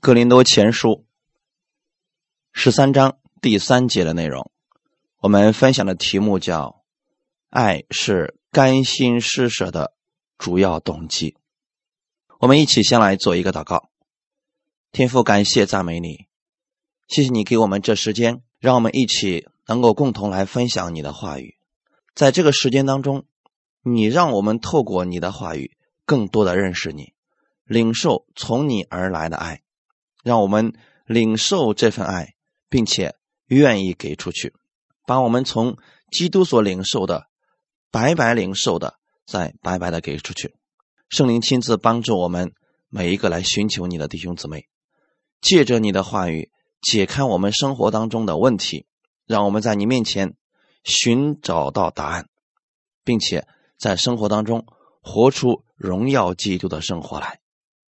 [0.00, 1.04] 格林多前书
[2.52, 4.52] 十三章第三节的内容，
[5.18, 6.84] 我们分享的题目叫
[7.50, 9.94] “爱是甘心施舍的
[10.38, 11.36] 主要动机”。
[12.38, 13.90] 我们一起先来做一个祷告。
[14.92, 16.26] 天父，感谢赞美你，
[17.08, 21.56] 谢谢你给我们这时间，让我们一起能够共同来分享你的话语。
[22.14, 23.24] 在这个时间当中，
[23.82, 27.14] 你让我们透过你的话语，更多的认识你，
[27.64, 29.62] 领受从你而来的爱。
[30.28, 30.74] 让我们
[31.06, 32.34] 领受这份爱，
[32.68, 33.14] 并且
[33.46, 34.52] 愿意给出去，
[35.06, 35.78] 把我们从
[36.12, 37.28] 基督所领受的
[37.90, 40.54] 白白领受的，再白白的给出去。
[41.08, 42.52] 圣灵亲自帮助我们
[42.90, 44.68] 每一个来寻求你的弟兄姊妹，
[45.40, 46.50] 借着你的话语
[46.82, 48.84] 解开我们生活当中的问题，
[49.24, 50.36] 让我们在你面前
[50.84, 52.28] 寻找到答案，
[53.02, 53.46] 并且
[53.78, 54.66] 在生活当中
[55.00, 57.40] 活出荣耀基督的生活来。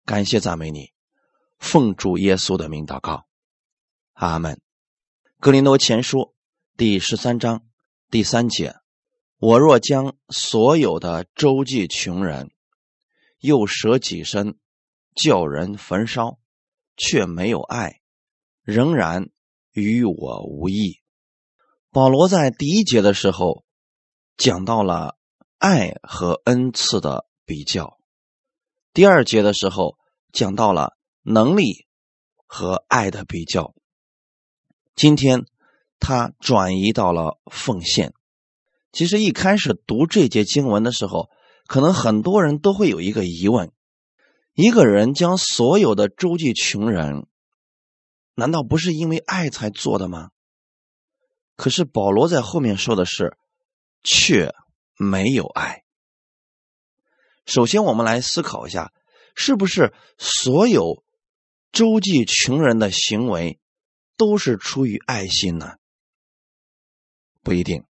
[0.06, 0.92] 感谢赞美你。
[1.62, 3.28] 奉主耶稣的名祷告，
[4.14, 4.60] 阿门。
[5.40, 6.34] 格林多前书
[6.76, 7.64] 第十三章
[8.10, 8.76] 第三节：
[9.38, 12.52] 我若将所有的周济穷人，
[13.38, 14.58] 又舍己身，
[15.16, 16.40] 叫人焚烧，
[16.98, 18.02] 却没有爱，
[18.64, 19.30] 仍然
[19.72, 21.00] 与我无益。
[21.92, 23.64] 保罗在第一节的时候
[24.36, 25.16] 讲到了
[25.60, 28.00] 爱和恩赐的比较，
[28.94, 29.98] 第二节的时候
[30.34, 30.98] 讲到了。
[31.24, 31.86] 能力
[32.46, 33.74] 和爱的比较。
[34.96, 35.46] 今天
[36.00, 38.14] 他转移到了奉献。
[38.92, 41.30] 其实一开始读这节经文的时候，
[41.66, 43.72] 可能很多人都会有一个疑问：
[44.54, 47.26] 一个人将所有的周济穷人，
[48.36, 50.32] 难道不是因为爱才做的吗？
[51.56, 53.38] 可是保罗在后面说的是，
[54.04, 54.54] 却
[54.98, 55.84] 没有爱。
[57.46, 58.92] 首先，我们来思考一下，
[59.36, 61.04] 是不是所有？
[61.72, 63.60] 周济穷人的行为
[64.18, 65.76] 都是出于爱心呢？
[67.42, 67.86] 不一定。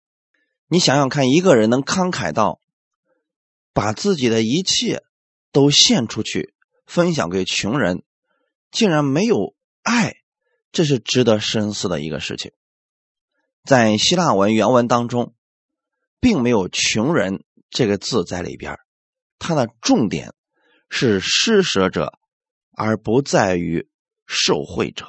[0.67, 2.61] 你想想看，一个人能慷慨到
[3.73, 5.03] 把自己的一切
[5.51, 6.53] 都献出去，
[6.85, 8.03] 分享给穷人，
[8.69, 10.15] 竟然没有爱，
[10.71, 12.51] 这是值得深思的一个事情。
[13.65, 15.35] 在希腊文原文当中，
[16.19, 18.77] 并没有“穷人”这个字在里边，
[19.39, 20.33] 它的重点
[20.89, 22.19] 是施舍者。
[22.83, 23.87] 而不在于
[24.25, 25.05] 受贿者，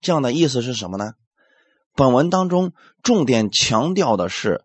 [0.00, 1.14] 这样的意思是什么呢？
[1.96, 2.72] 本文当中
[3.02, 4.64] 重点强调的是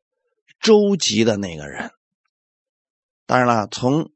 [0.60, 1.90] 周吉的那个人。
[3.26, 4.12] 当然了，从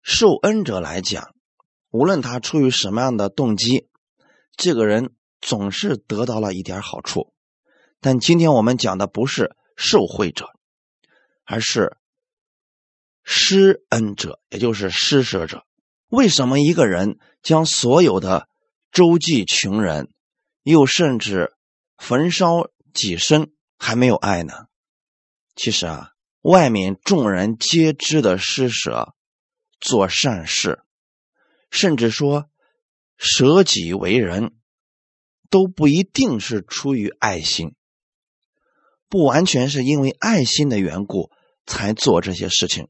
[0.00, 1.34] 受恩者来讲，
[1.90, 3.90] 无论他出于什么样的动机，
[4.56, 7.34] 这个人总是得到了一点好处。
[8.00, 10.46] 但今天我们讲的不是受贿者，
[11.44, 11.98] 而是
[13.22, 15.66] 施恩者，也就是施舍者。
[16.08, 18.48] 为什么一个人将所有的
[18.90, 20.12] 周济穷人，
[20.62, 21.54] 又甚至
[21.96, 24.66] 焚烧己身，还没有爱呢？
[25.54, 29.14] 其实啊，外面众人皆知的施舍、
[29.80, 30.82] 做善事，
[31.70, 32.48] 甚至说
[33.16, 34.54] 舍己为人，
[35.50, 37.74] 都不一定是出于爱心，
[39.08, 41.30] 不完全是因为爱心的缘故
[41.66, 42.88] 才做这些事情。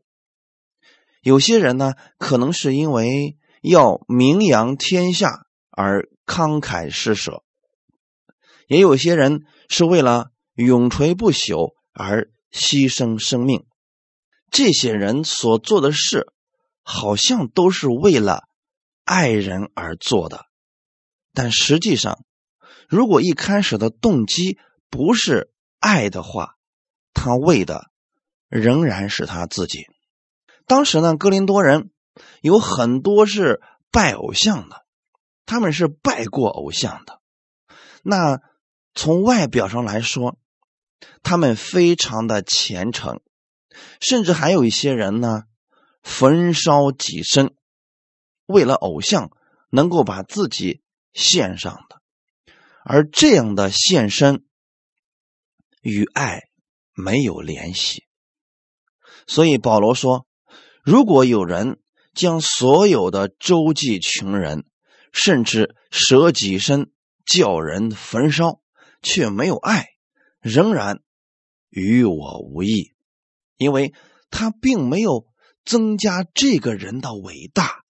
[1.23, 7.43] 有些人呢，可能是因为要名扬天下而慷慨施舍；
[8.67, 13.65] 也有些人是为了永垂不朽而牺牲生命。
[14.51, 16.33] 这些人所做的事，
[16.83, 18.45] 好像都是为了
[19.05, 20.47] 爱人而做的，
[21.35, 22.25] 但实际上，
[22.89, 24.59] 如果一开始的动机
[24.89, 26.55] 不是爱的话，
[27.13, 27.91] 他为的
[28.49, 29.87] 仍然是他自己。
[30.67, 31.91] 当时呢，哥林多人
[32.41, 34.85] 有很多是拜偶像的，
[35.47, 37.21] 他们是拜过偶像的。
[38.03, 38.41] 那
[38.95, 40.39] 从外表上来说，
[41.23, 43.21] 他们非常的虔诚，
[44.01, 45.45] 甚至还有一些人呢，
[46.03, 47.55] 焚烧己身，
[48.47, 49.31] 为了偶像
[49.71, 52.01] 能够把自己献上的。
[52.85, 54.45] 而这样的献身
[55.83, 56.49] 与爱
[56.95, 58.07] 没有联系，
[59.27, 60.27] 所以保罗说。
[60.85, 61.79] 如果有人
[62.19, 64.65] 将所有的周济穷人，
[65.13, 66.91] 甚至舍己身
[67.25, 68.61] 叫人焚烧，
[69.03, 69.87] 却没有爱，
[70.41, 71.01] 仍然
[71.69, 72.93] 与我无异，
[73.57, 73.95] 因为
[74.31, 75.29] 他并没有
[75.65, 77.85] 增加这个人的伟大，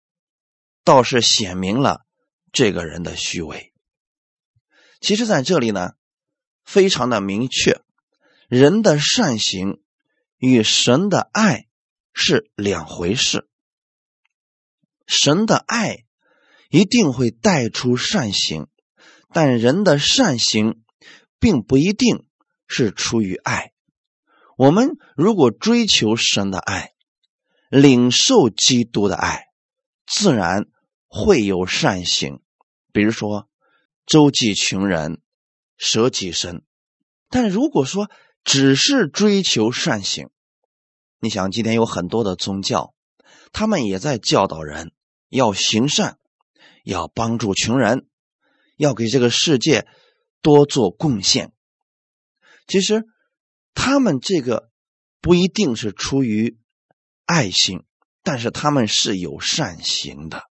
[0.85, 2.07] 倒是显明了
[2.51, 3.75] 这个人的虚伪。
[5.03, 5.91] 其实，在这里呢，
[6.65, 7.83] 非常的明确，
[8.49, 9.83] 人的善行
[10.39, 11.67] 与神的爱。
[12.17, 13.49] 是两回事。
[15.07, 16.05] 神的爱
[16.71, 18.69] 一定会带出善行，
[19.33, 20.83] 但人的善行
[21.39, 22.27] 并不一定
[22.67, 23.73] 是出于爱。
[24.57, 26.93] 我们如果追求神的爱，
[27.69, 29.47] 领受基督的爱，
[30.07, 30.67] 自然
[31.09, 32.41] 会有善行。
[32.93, 33.49] 比如说，
[34.07, 35.21] 周济穷人，
[35.77, 36.63] 舍己身。
[37.29, 38.09] 但如果说
[38.45, 40.31] 只是追求善行，
[41.19, 42.94] 你想，今天有很多的宗教，
[43.55, 44.93] 他们也在教导人
[45.29, 46.19] 要行善，
[46.83, 48.09] 要帮助穷人，
[48.77, 49.87] 要给这个世界
[50.43, 51.53] 多做贡献。
[52.67, 53.05] 其实，
[53.73, 54.71] 他们这个
[55.21, 56.59] 不一定是出于
[57.27, 57.85] 爱心，
[58.25, 60.43] 但是他们是有善行的。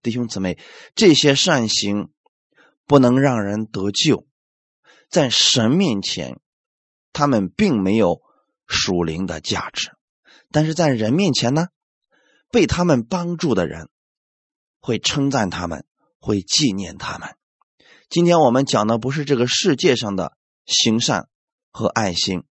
[0.00, 0.58] 弟兄姊妹，
[0.94, 2.08] 这些善行
[2.86, 4.26] 不能让人得救，
[5.10, 6.40] 在神面前，
[7.12, 8.22] 他们并没有
[8.66, 9.90] 属灵的价值；
[10.50, 11.66] 但是在人面前呢，
[12.50, 13.88] 被他们帮助的人
[14.80, 15.84] 会称赞他们，
[16.18, 17.36] 会纪念他们。
[18.08, 20.36] 今天我们讲的不是这个世界上的
[20.66, 21.28] 行善
[21.70, 22.44] 和爱心，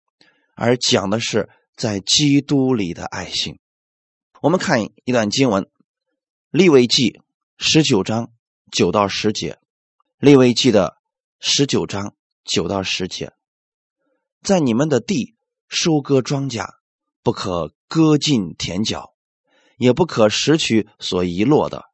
[0.56, 3.60] 而讲的是在基督里的爱心。
[4.42, 5.64] 我们看一段经文，
[6.50, 7.10] 《利未记》。
[7.60, 8.32] 十九章
[8.72, 9.58] 九到十节，
[10.20, 10.98] 利未记的
[11.40, 13.34] 十九章九到十节，
[14.44, 15.36] 在你们的地
[15.68, 16.76] 收割庄稼，
[17.24, 19.16] 不可割尽田角，
[19.78, 21.86] 也不可拾取所遗落的，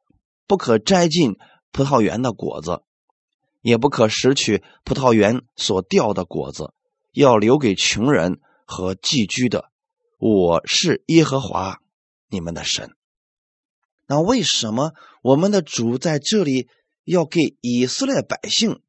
[0.46, 1.36] 不可摘尽
[1.70, 2.82] 葡萄园的果子，
[3.60, 6.72] 也不可拾取葡萄园所掉的果子，
[7.12, 9.70] 要留给穷人和寄居的。
[10.18, 11.78] 我是耶和华
[12.28, 12.90] 你们的神。
[14.06, 14.92] 那为什么
[15.22, 16.68] 我们的主在这里
[17.04, 18.80] 要给以色列百姓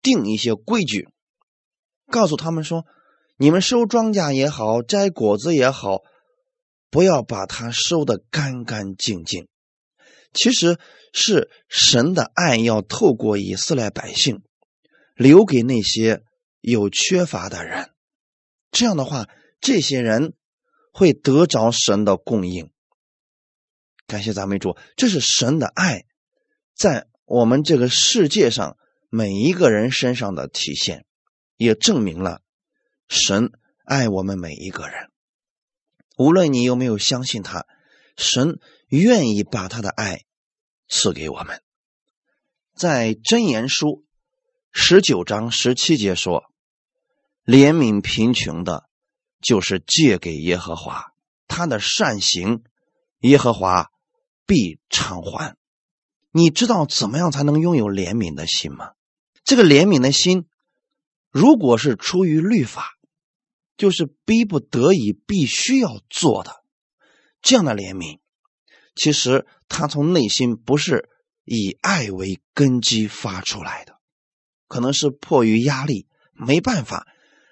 [0.00, 1.08] 定一些规矩，
[2.10, 2.86] 告诉他们说：
[3.36, 6.02] 你们收庄稼也好，摘果子也好，
[6.90, 9.48] 不要把它收的干干净净。
[10.32, 10.78] 其实
[11.12, 14.42] 是神的爱要透过以色列百姓
[15.14, 16.22] 留给那些
[16.60, 17.90] 有缺乏的人，
[18.70, 19.28] 这样的话，
[19.60, 20.34] 这些人
[20.92, 22.70] 会得着神的供应。
[24.06, 26.04] 感谢赞美主，这是神的爱，
[26.74, 28.76] 在我们这个世界上
[29.08, 31.04] 每一个人身上的体现，
[31.56, 32.42] 也证明了
[33.08, 33.50] 神
[33.84, 35.10] 爱我们每一个人。
[36.18, 37.64] 无论你有没有相信他，
[38.16, 40.24] 神愿意把他的爱
[40.88, 41.62] 赐给我们。
[42.76, 44.04] 在箴言书
[44.72, 46.44] 十九章十七节说
[47.46, 48.90] ：“怜悯贫穷的，
[49.40, 51.12] 就是借给耶和华
[51.46, 52.62] 他的善行，
[53.20, 53.88] 耶和华。”
[54.48, 55.58] 必偿还。
[56.32, 58.92] 你知道怎么样才能拥有怜悯的心吗？
[59.44, 60.46] 这个怜悯的心，
[61.30, 62.96] 如果是出于律法，
[63.78, 66.62] 就是逼不得已必须要做的
[67.40, 68.18] 这样的怜悯，
[68.94, 71.08] 其实他从内心不是
[71.44, 73.98] 以爱为根基发出来的，
[74.66, 77.06] 可能是迫于压力，没办法，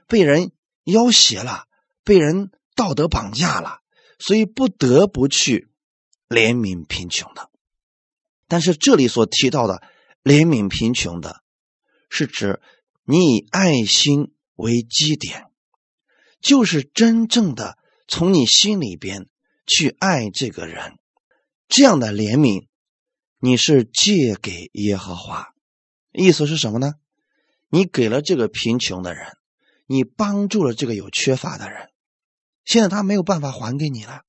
[0.07, 0.53] 被人
[0.85, 1.67] 要挟了，
[2.05, 3.81] 被人道德绑架了，
[4.19, 5.71] 所以不得不去。
[6.29, 7.53] 怜悯贫穷的，
[8.49, 9.81] 但是这里所提到的
[10.25, 11.45] 怜悯贫穷的，
[12.11, 12.61] 是指
[13.05, 15.46] 你以爱心为基点，
[16.47, 17.77] 就是真正的
[18.07, 19.27] 从你心里边
[19.67, 20.97] 去爱这个人，
[21.67, 22.69] 这样的怜悯，
[23.41, 25.49] 你是借给耶和华，
[26.13, 26.95] 意思是什么呢？
[27.69, 29.27] 你给了这个贫穷的人，
[29.87, 31.91] 你帮助了这个有缺乏的人，
[32.65, 34.23] 现在他没有办法还给你了。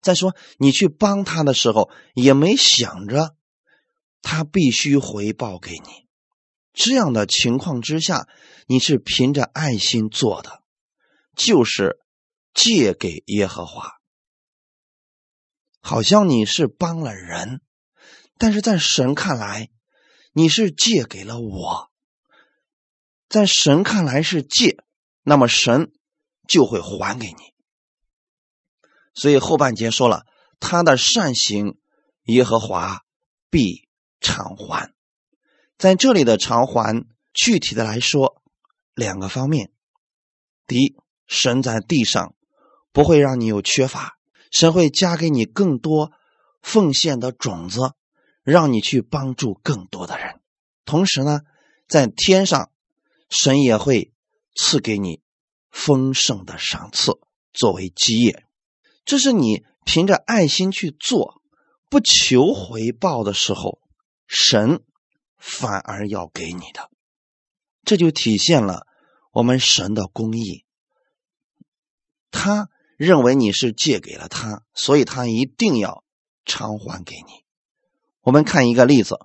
[0.00, 3.36] 再说，你去帮他的时候，也没想着
[4.22, 6.06] 他必须回报给你。
[6.72, 8.26] 这样的情况之下，
[8.66, 10.62] 你是凭着爱心做的，
[11.38, 12.00] 就是
[12.52, 13.92] 借给耶和华，
[15.80, 17.62] 好像你是帮了人，
[18.36, 19.70] 但是在神看来，
[20.32, 21.92] 你是借给了我。
[23.28, 24.82] 在神看来是借，
[25.22, 25.92] 那么神
[26.48, 27.54] 就会还给你。
[29.14, 30.26] 所以后半节说了，
[30.58, 31.78] 他的善行，
[32.24, 33.04] 耶和华
[33.48, 33.88] 必
[34.20, 34.92] 偿还。
[35.76, 38.42] 在这里的偿还，具体的来说，
[38.94, 39.70] 两个方面：
[40.66, 40.96] 第一，
[41.28, 42.34] 神在地上
[42.90, 44.18] 不会让你有缺乏，
[44.50, 46.10] 神会加给你更多
[46.62, 47.92] 奉献的种子，
[48.42, 50.40] 让你去帮助更多的人；
[50.84, 51.42] 同时呢，
[51.86, 52.70] 在天上，
[53.28, 54.12] 神也会
[54.56, 55.20] 赐给你
[55.70, 57.20] 丰盛的赏赐
[57.52, 58.44] 作为基业。
[59.04, 61.42] 这是你凭着爱心去做，
[61.90, 63.80] 不求回报的时候，
[64.26, 64.82] 神
[65.36, 66.90] 反而要给你的，
[67.84, 68.86] 这就体现了
[69.32, 70.64] 我们神的公义。
[72.30, 76.04] 他认为你是借给了他，所以他一定要
[76.44, 77.44] 偿还给你。
[78.22, 79.14] 我们看一个例子，《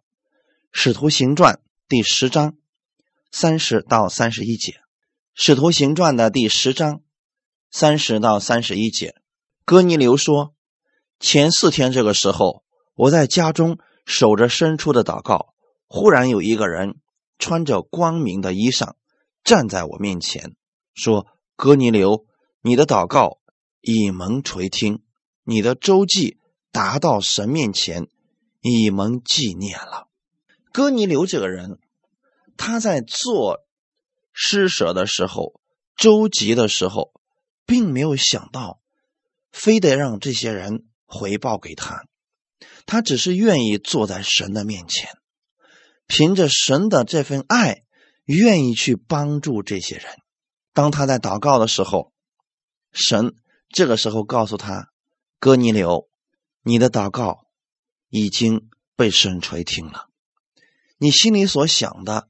[0.72, 1.56] 使徒行传》
[1.88, 2.56] 第十章
[3.32, 4.72] 三十到三十一节，
[5.34, 7.02] 《使徒行传》的第十章
[7.72, 9.16] 三十到三十一节，
[9.66, 10.54] 哥尼流说
[11.20, 12.64] ：“前四天这个时候，
[12.96, 15.54] 我在家中守着伸出的祷告，
[15.88, 17.00] 忽然有一个人
[17.40, 18.94] 穿着光明的衣裳
[19.44, 20.56] 站在我面前，
[20.94, 22.26] 说：‘哥尼流，
[22.64, 23.38] 你的祷告
[23.82, 25.04] 已蒙垂听，
[25.44, 26.40] 你的周记
[26.72, 28.08] 达到神面前。’”
[28.66, 30.08] 以蒙纪念了，
[30.72, 31.80] 哥尼流这个人，
[32.56, 33.60] 他在做
[34.32, 35.60] 施舍的时候、
[35.98, 37.12] 周集的时候，
[37.66, 38.80] 并没有想到，
[39.52, 42.06] 非得让这些人回报给他，
[42.86, 45.10] 他只是愿意坐在神的面前，
[46.08, 47.84] 凭着神的这份爱，
[48.24, 50.06] 愿意去帮助这些人。
[50.72, 52.13] 当他在祷告的时候，
[52.94, 53.36] 神
[53.70, 54.92] 这个时候告诉他
[55.40, 56.08] ：“哥尼流，
[56.62, 57.42] 你的祷告。”
[58.16, 60.08] 已经被神垂听了，
[61.00, 62.30] 你心里所想的，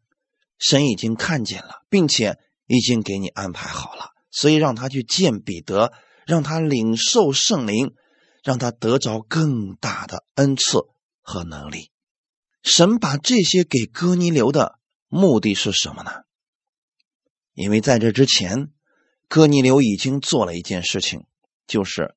[0.57, 4.11] 神已经看见了，并且已经给你安排好了。
[4.31, 5.91] 所以让他去见彼得，
[6.25, 7.95] 让他领受圣灵，
[8.45, 10.79] 让他得着更大的恩赐
[11.21, 11.91] 和能力。
[12.61, 14.79] 神把这些给哥尼流的
[15.09, 16.11] 目的是什么呢？
[17.53, 18.71] 因为在这之前，
[19.33, 21.25] 哥尼流已经做了一件事情，
[21.65, 22.13] 就是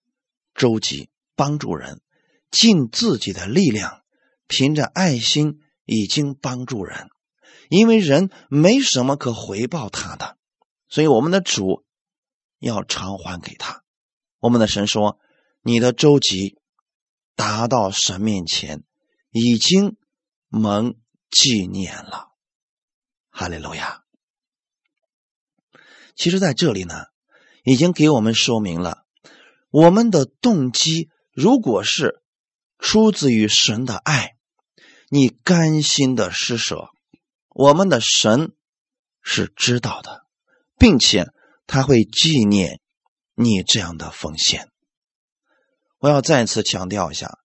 [0.54, 2.02] 周集帮助人。
[2.50, 4.02] 尽自己的力量，
[4.48, 7.08] 凭着爱心已经帮助人，
[7.70, 10.36] 因为人没什么可回报他的，
[10.90, 11.86] 所以我们的主
[12.58, 13.82] 要偿还给他。
[14.38, 15.18] 我们的神说
[15.64, 16.58] ：“你的周集
[17.34, 18.84] 达到神面前，
[19.30, 19.96] 已经
[20.48, 20.96] 蒙
[21.30, 22.32] 纪念了。”
[23.32, 24.02] 哈利路亚。
[26.16, 27.04] 其实，在这里呢，
[27.62, 29.04] 已经给我们说明了
[29.70, 32.20] 我们的动机，如果是。
[32.78, 34.36] 出自于神的爱，
[35.08, 36.90] 你甘心的施舍，
[37.48, 38.52] 我们的神
[39.22, 40.26] 是知道的，
[40.76, 41.26] 并且
[41.66, 42.82] 他会纪念
[43.34, 44.68] 你这样的奉献。
[45.98, 47.38] 我要再次强调一下，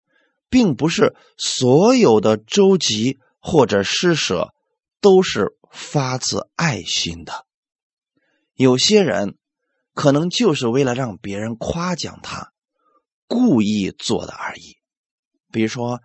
[0.49, 4.53] 并不是所有的周集或者施舍
[4.99, 7.45] 都是发自爱心的，
[8.53, 9.38] 有些人
[9.93, 12.51] 可能就是为了让别人夸奖他，
[13.27, 14.77] 故意做的而已。
[15.51, 16.01] 比如说，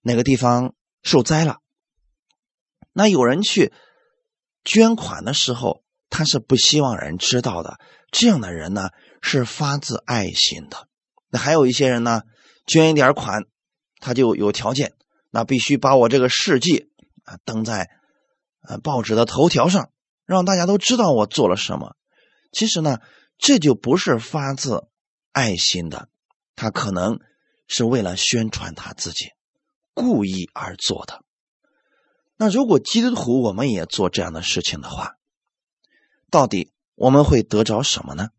[0.00, 1.58] 哪个地方受灾了，
[2.92, 3.72] 那有人去
[4.64, 7.78] 捐款的时候，他是不希望人知道的。
[8.10, 8.88] 这样的人呢，
[9.20, 10.88] 是发自爱心的。
[11.28, 12.22] 那还有一些人呢，
[12.66, 13.44] 捐一点款，
[14.00, 14.94] 他就有条件，
[15.30, 16.90] 那必须把我这个事迹
[17.24, 17.90] 啊登在
[18.62, 19.90] 呃报纸的头条上，
[20.28, 21.96] 让大家都知道我做了什么。
[22.52, 22.98] 其实呢，
[23.36, 24.86] 这就不是发自
[25.32, 26.08] 爱心的，
[26.54, 27.18] 他可能。
[27.70, 29.32] 是为了宣传他自己，
[29.92, 31.22] 故意而做的。
[32.38, 35.18] 那如果基督徒我们也做这样的事情的话，
[36.30, 38.30] 到底我们会得着什么呢？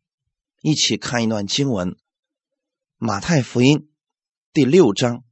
[0.64, 1.92] 一起看一段经文，
[2.98, 3.78] 《马太福音》
[4.52, 5.24] 第六章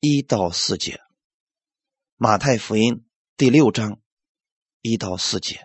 [0.00, 0.94] 一到四节，
[2.16, 2.94] 《马太福音》
[3.36, 4.00] 第六章
[4.86, 5.60] 一到四节，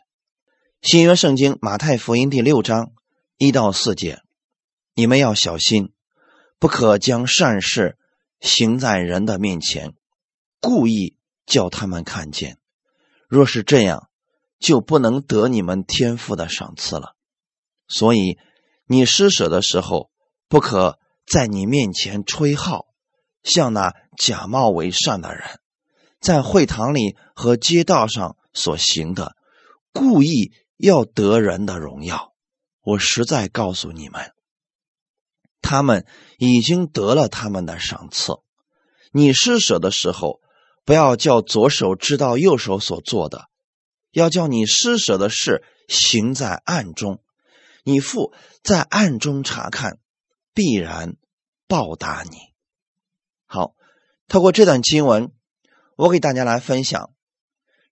[0.82, 2.94] 新约圣经《马太福音》第六章
[3.36, 4.22] 一到四节，
[4.94, 5.92] 你们要小心。
[6.58, 7.98] 不可将善事
[8.40, 9.94] 行在人的面前，
[10.62, 12.60] 故意叫他们看见。
[13.28, 14.10] 若是这样，
[14.58, 17.18] 就不能得你们天赋的赏赐了。
[17.90, 18.38] 所以，
[18.86, 20.10] 你施舍的时候，
[20.48, 20.98] 不可
[21.28, 22.86] 在你面前吹号，
[23.44, 25.60] 像那假冒为善的人，
[26.22, 29.36] 在会堂里和街道上所行的，
[29.92, 32.34] 故意要得人的荣耀。
[32.82, 34.34] 我实在告诉你们。
[35.62, 36.06] 他们
[36.38, 38.34] 已经得了他们的赏赐。
[39.12, 40.40] 你施舍的时候，
[40.86, 43.50] 不要叫左手知道右手所做的，
[44.12, 47.22] 要叫你施舍的事行在暗中。
[47.84, 50.00] 你父在暗中查看，
[50.54, 51.18] 必然
[51.68, 52.38] 报答你。
[53.46, 53.76] 好，
[54.28, 55.32] 透过这段经文，
[55.98, 57.12] 我给大家来分享：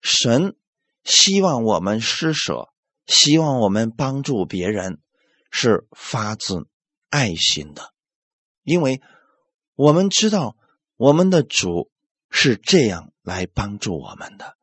[0.01, 0.55] 神
[1.03, 2.69] 希望我们施舍，
[3.05, 4.99] 希望我们帮助别人，
[5.51, 6.67] 是发自。
[7.09, 7.93] 爱心的，
[8.63, 9.01] 因为
[9.75, 10.57] 我们知道
[10.97, 11.89] 我们的主
[12.29, 14.57] 是这样来帮助我们的，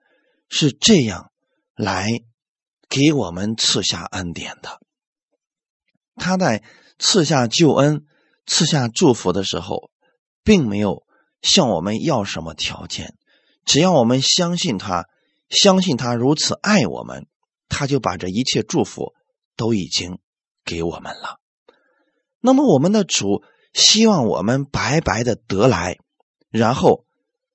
[0.51, 1.33] 是这样
[1.75, 2.07] 来
[2.91, 4.79] 给我们赐下恩典的。
[6.17, 6.63] 他在
[6.99, 8.05] 赐下救恩、
[8.45, 9.91] 赐下祝福的时候，
[10.43, 11.07] 并没有
[11.41, 13.17] 向我们要什么条件，
[13.65, 15.09] 只要我们相信他，
[15.55, 17.27] 相信他如此爱我们，
[17.69, 19.15] 他就把这一切祝福
[19.57, 20.19] 都已经
[20.65, 21.41] 给我们了。
[22.41, 23.43] 那么，我们的主
[23.73, 25.99] 希望我们白白的得来，
[26.51, 27.07] 然后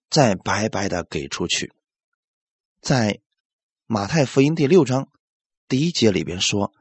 [0.09, 1.73] 再白白的给出去。
[2.81, 3.19] 在
[3.85, 5.09] 马太福音第六章
[5.67, 6.73] 第一节里边说：“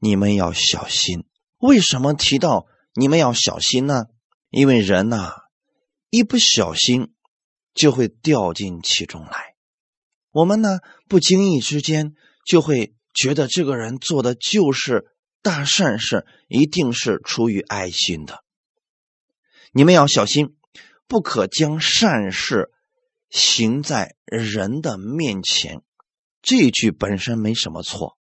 [0.00, 1.24] 你们要小心。”
[1.58, 4.06] 为什么提到你们要小心呢？
[4.50, 5.44] 因为人呐，
[6.10, 7.14] 一不小心
[7.72, 9.53] 就会掉进其中来。
[10.34, 15.04] 我们呢，不经意之间就会觉得这个人做的就是
[15.42, 18.42] 大善事，一定是出于爱心的。
[19.70, 20.56] 你们要小心，
[21.06, 22.72] 不可将善事
[23.30, 25.82] 行在人的面前。
[26.42, 28.18] 这句本身没什么错，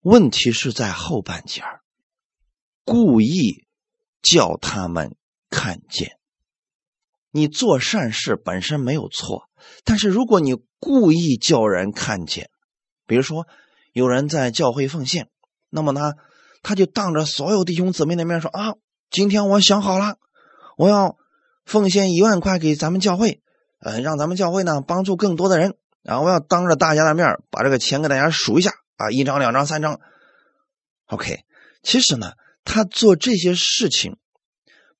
[0.00, 1.80] 问题是在后半截儿。
[2.84, 3.68] 故意
[4.20, 5.16] 叫他们
[5.48, 6.17] 看见，
[7.30, 9.48] 你做善事本身没有错，
[9.84, 12.50] 但是如果你故意叫人看见，
[13.06, 13.46] 比如说
[13.92, 15.28] 有人在教会奉献，
[15.70, 16.12] 那么呢，
[16.62, 18.74] 他就当着所有弟兄姊妹的面说啊，
[19.10, 20.16] 今天我想好了，
[20.76, 21.16] 我要
[21.64, 23.40] 奉献一万块给咱们教会，
[23.80, 30.00] 呃，让咱们教会呢帮助更多的人，然后我要当着大家的面把这个钱给大家数一下啊，一张、两张、三张
[31.06, 31.40] ，OK，
[31.82, 32.32] 其实呢。
[32.70, 34.18] 他做这些事情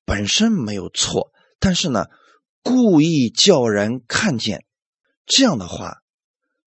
[0.03, 2.05] 本身没有错，但是呢，
[2.63, 4.65] 故意叫人看见，
[5.25, 6.01] 这样的话，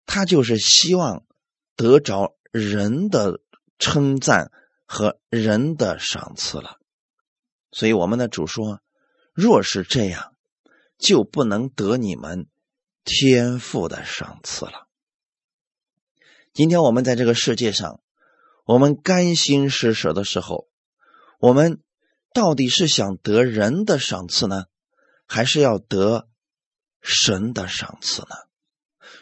[0.06, 1.25] 他就是希望
[1.76, 3.40] 得着人的
[3.78, 4.50] 称赞
[4.87, 6.78] 和人的赏赐了。
[7.70, 8.80] 所以我们的主说
[9.32, 10.34] ：“若是这样，
[10.99, 12.46] 就不能得你们
[13.04, 14.88] 天赋的赏赐了。”
[16.52, 18.00] 今天我们在这个世界上，
[18.66, 20.68] 我们甘心施舍的时候。
[21.40, 21.82] 我们
[22.32, 24.66] 到底是想得人的赏赐呢，
[25.32, 26.28] 还是要得
[27.00, 28.36] 神的赏赐呢？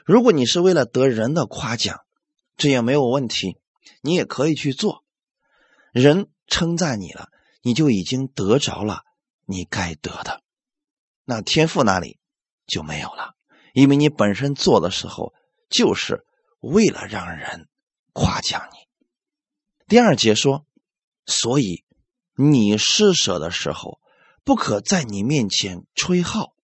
[0.04, 2.00] 如果你是为了得人的夸奖，
[2.56, 3.58] 这也没有问题，
[4.00, 5.04] 你也可以去做。
[5.92, 7.28] 人称赞你了，
[7.62, 9.04] 你就已经得着了
[9.46, 10.42] 你该得的。
[11.24, 12.18] 那天赋那里
[12.66, 13.36] 就没有了，
[13.72, 15.32] 因为你本身做的时候
[15.68, 16.26] 就是
[16.58, 17.68] 为了让人
[18.12, 18.78] 夸奖你。
[19.86, 20.66] 第二节说，
[21.24, 21.84] 所以。
[22.36, 24.00] 你施舍的时候，
[24.44, 26.54] 不可在你面前吹号。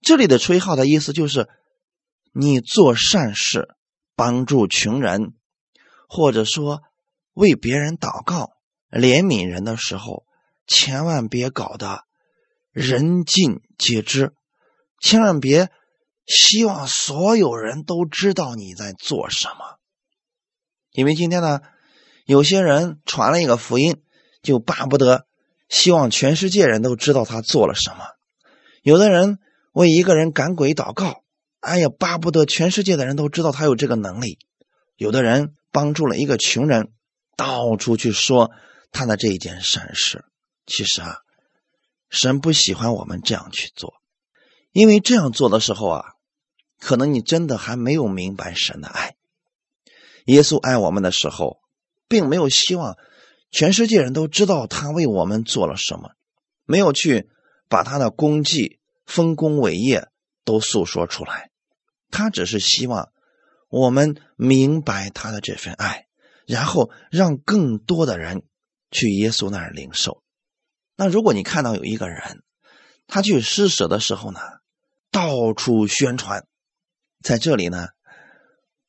[0.00, 1.48] 这里的吹号的意思就是，
[2.32, 3.68] 你做善事，
[4.14, 5.34] 帮助穷人，
[6.08, 6.82] 或者说
[7.32, 8.52] 为别人祷告、
[8.90, 10.24] 怜悯人的时候，
[10.66, 12.04] 千万别搞得
[12.70, 14.32] 人尽皆知，
[15.00, 15.70] 千万别
[16.26, 19.78] 希望所有人都知道你在做什么。
[20.90, 21.60] 因为今天呢，
[22.24, 24.02] 有些人传了一个福音。
[24.40, 25.26] 就巴不得
[25.68, 28.04] 希望全世界人都知道他做了什么。
[28.82, 29.38] 有的人
[29.72, 31.22] 为一个人赶鬼祷告，
[31.60, 34.38] 哎呀，巴不得全世界的人都知道他有这个能力。
[34.96, 36.92] 有的人帮助了一个穷人，
[37.36, 38.50] 到处去说
[38.90, 40.24] 他的这一件善事。
[40.66, 41.18] 其实啊，
[42.08, 43.94] 神不喜欢我们这样去做，
[44.72, 46.04] 因为这样做的时候啊，
[46.80, 49.16] 可能你真的还没有明白神的爱。
[50.24, 51.60] 耶稣爱我们的时候，
[52.08, 52.96] 并没有希望。
[53.50, 56.10] 全世界人都知道他为我们做了什么，
[56.64, 57.28] 没有去
[57.68, 60.08] 把他的功绩、丰功伟业
[60.44, 61.50] 都诉说出来。
[62.10, 63.10] 他只是希望
[63.68, 66.06] 我们明白他的这份爱，
[66.46, 68.42] 然后让更多的人
[68.90, 70.22] 去耶稣那儿领受。
[70.96, 72.42] 那如果你看到有一个人，
[73.06, 74.40] 他去施舍的时候呢，
[75.10, 76.46] 到处宣传，
[77.22, 77.88] 在这里呢，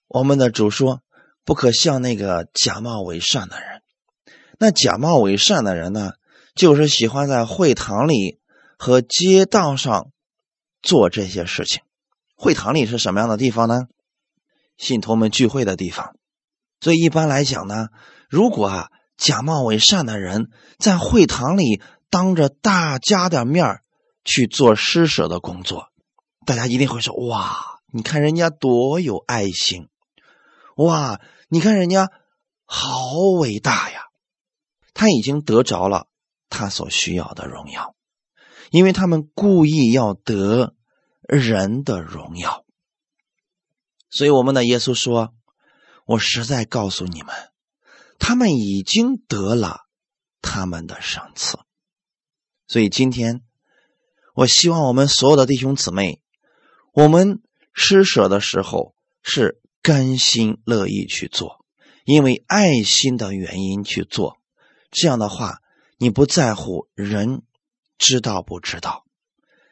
[0.07, 1.01] 我们的主说，
[1.45, 3.78] 不可像那个假冒伪善的人。
[4.59, 6.11] 那假冒伪善的人呢，
[6.53, 8.39] 就是喜欢在会堂里
[8.77, 10.11] 和街道上
[10.81, 11.81] 做这些事情。
[12.35, 13.83] 会堂里是什么样的地方呢？
[14.77, 16.17] 信徒们聚会的地方。
[16.81, 17.87] 所以一般来讲呢，
[18.29, 23.81] 如果啊假冒伪善的人在会堂里当着大家的面
[24.25, 25.87] 去做施舍的工作，
[26.45, 29.87] 大家一定会说：“哇，你看人家多有爱心！
[30.75, 32.09] 哇，你看人家
[32.65, 34.01] 好伟大呀！”
[34.99, 36.07] 他已经得着了
[36.49, 37.95] 他所需要的荣耀，
[38.69, 40.75] 因为他们故意要得
[41.21, 42.65] 人的荣耀，
[44.09, 45.33] 所以我们的耶稣说
[46.05, 47.33] ：“我实在告诉你们，
[48.19, 49.85] 他们已经得了
[50.41, 51.57] 他们的赏赐。”
[52.67, 53.41] 所以今天，
[54.33, 56.21] 我希望我们所有的弟兄姊妹，
[56.91, 61.65] 我们施舍的时候是甘心乐意去做，
[62.03, 64.38] 因为爱心的原因去做。
[64.91, 65.59] 这样的话，
[65.97, 67.43] 你不在乎人
[67.97, 69.05] 知道不知道，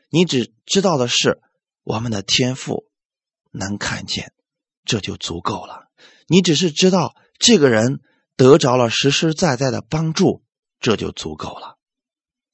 [0.10, 1.42] 你只知道的是
[1.84, 2.86] 我们的天赋
[3.52, 4.34] 能看见，
[4.86, 5.88] 这就足够了。
[6.28, 8.02] 你只是知道这个人
[8.36, 10.44] 得着了实实在在的帮助，
[10.80, 11.78] 这就足够了。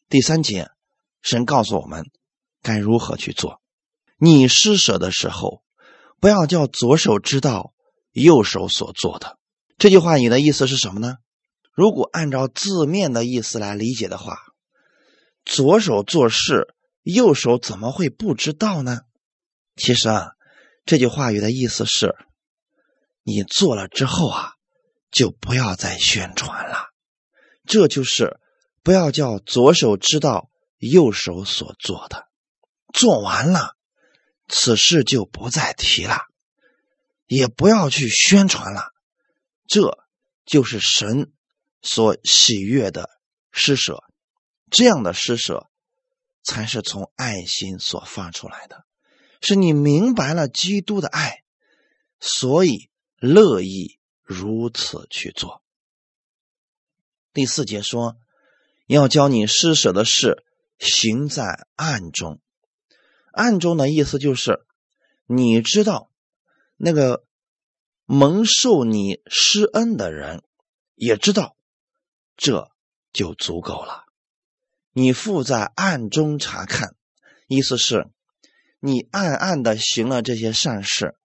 [0.09, 0.69] 第三节，
[1.21, 2.05] 神告诉我们，
[2.61, 3.61] 该如何去做。
[4.17, 5.63] 你施舍的时候，
[6.19, 7.73] 不要叫左手知道
[8.11, 9.37] 右手所做的。
[9.77, 11.17] 这句话你的意思是什么呢？
[11.73, 14.37] 如果按照字面的意思来理解的话，
[15.43, 19.01] 左手做事，右手怎么会不知道呢？
[19.75, 20.31] 其实啊，
[20.85, 22.15] 这句话语的意思是，
[23.23, 24.53] 你做了之后啊，
[25.09, 26.89] 就不要再宣传了。
[27.65, 28.39] 这就是
[28.83, 32.27] 不要叫左手知道右手所做的，
[32.93, 33.75] 做完了，
[34.47, 36.19] 此事就不再提了，
[37.25, 38.91] 也不要去宣传了。
[39.65, 39.97] 这
[40.45, 41.31] 就是神
[41.83, 43.09] 所喜悦的
[43.51, 44.03] 施舍，
[44.71, 45.69] 这样的施舍
[46.41, 48.85] 才是从爱心所发出来的。
[49.41, 51.43] 是你明白了基督的爱，
[52.19, 55.61] 所以乐意如此去做。
[57.33, 58.15] 第四节说，
[58.87, 60.45] 要教你施舍的事
[60.79, 62.39] 行在暗中。
[63.33, 64.65] 暗中的意思就是，
[65.25, 66.09] 你知道
[66.77, 67.25] 那个
[68.05, 70.43] 蒙受你施恩的人
[70.95, 71.57] 也知道，
[72.35, 72.71] 这
[73.11, 74.05] 就足够了。
[74.91, 76.95] 你父在暗中查看，
[77.47, 78.09] 意思是。
[78.85, 81.15] 你暗暗的行了这些善事，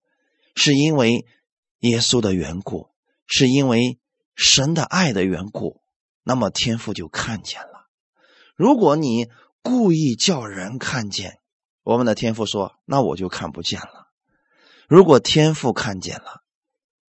[0.55, 1.27] 是因为
[1.81, 2.89] 耶稣的缘故，
[3.27, 3.99] 是因为
[4.37, 5.83] 神的爱的缘故，
[6.23, 7.89] 那么天父就看见了。
[8.55, 9.29] 如果你
[9.61, 11.41] 故意叫人看见，
[11.83, 14.09] 我们的天父说，那我就看不见了。
[14.87, 16.45] 如果天父看见了，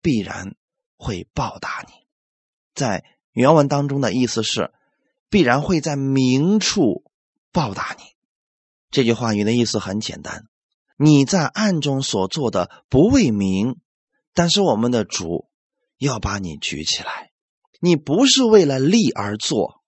[0.01, 0.55] 必然
[0.97, 1.93] 会报答你。
[2.73, 3.05] 在
[3.39, 4.73] 原文当中的意思是，
[5.29, 7.05] 必然会在明处
[7.53, 8.03] 报答你。
[8.91, 10.49] 这句话语的意思很简单：
[10.97, 13.77] 你在暗中所做的不为名，
[14.33, 15.47] 但是我们的主
[15.97, 17.31] 要把你举起来。
[17.79, 19.83] 你不是为了利而做，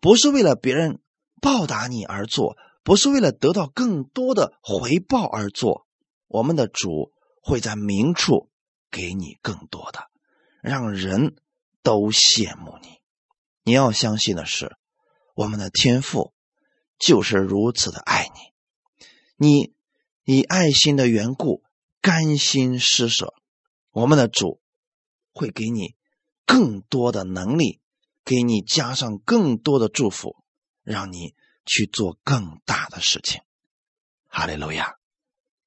[0.00, 1.00] 不是为了别人
[1.42, 5.86] 报答你而做，不是为了得到更多的回报而做。
[6.26, 7.12] 我们的主
[7.42, 8.48] 会在明处
[8.90, 10.04] 给你更多的，
[10.62, 11.36] 让人
[11.84, 12.98] 都羡慕你。
[13.62, 14.76] 你要相信的是，
[15.36, 16.34] 我们的天赋。
[16.96, 19.74] 就是如此的爱你，你
[20.24, 21.64] 以爱心的缘故
[22.00, 23.34] 甘心施舍，
[23.90, 24.60] 我们的主
[25.32, 25.96] 会给你
[26.46, 27.80] 更多的能力，
[28.24, 30.36] 给你加上更多的祝福，
[30.84, 31.34] 让你
[31.66, 33.42] 去做更大的事情。
[34.28, 34.94] 哈利路亚，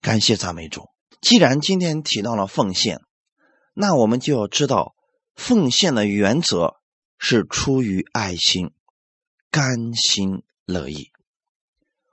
[0.02, 0.90] 感谢赞美主。
[1.22, 3.02] 既然今天提到了奉献，
[3.74, 4.96] 那我们就要知道
[5.38, 6.78] 奉献的原则
[7.20, 8.72] 是出于爱心，
[9.52, 11.12] 甘心乐意。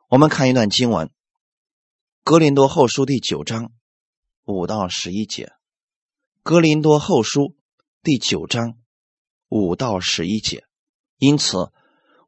[0.09, 1.09] 我们看一段经文，
[2.23, 3.73] 《格林多后书》第九章
[4.45, 5.47] 五到十一节，
[6.43, 7.41] 《格林多后书》
[8.03, 8.77] 第九章
[9.49, 10.65] 五到十一节。
[11.17, 11.73] 因此，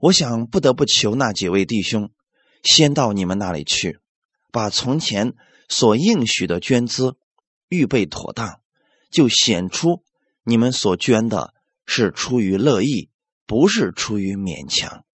[0.01, 2.11] 我想不得不求那几位弟兄
[2.65, 4.01] 先到你们那里去，
[4.51, 5.35] 把从前
[5.69, 7.17] 所应许的捐资
[7.69, 8.63] 预备妥当，
[9.11, 10.03] 就显出
[10.47, 11.53] 你们所捐的
[11.85, 13.11] 是出于乐意，
[13.47, 15.05] 不是出于勉强。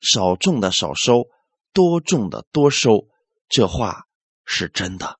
[0.00, 1.28] 少种的少收。
[1.72, 3.08] 多种的多收，
[3.48, 4.04] 这话
[4.44, 5.18] 是真的。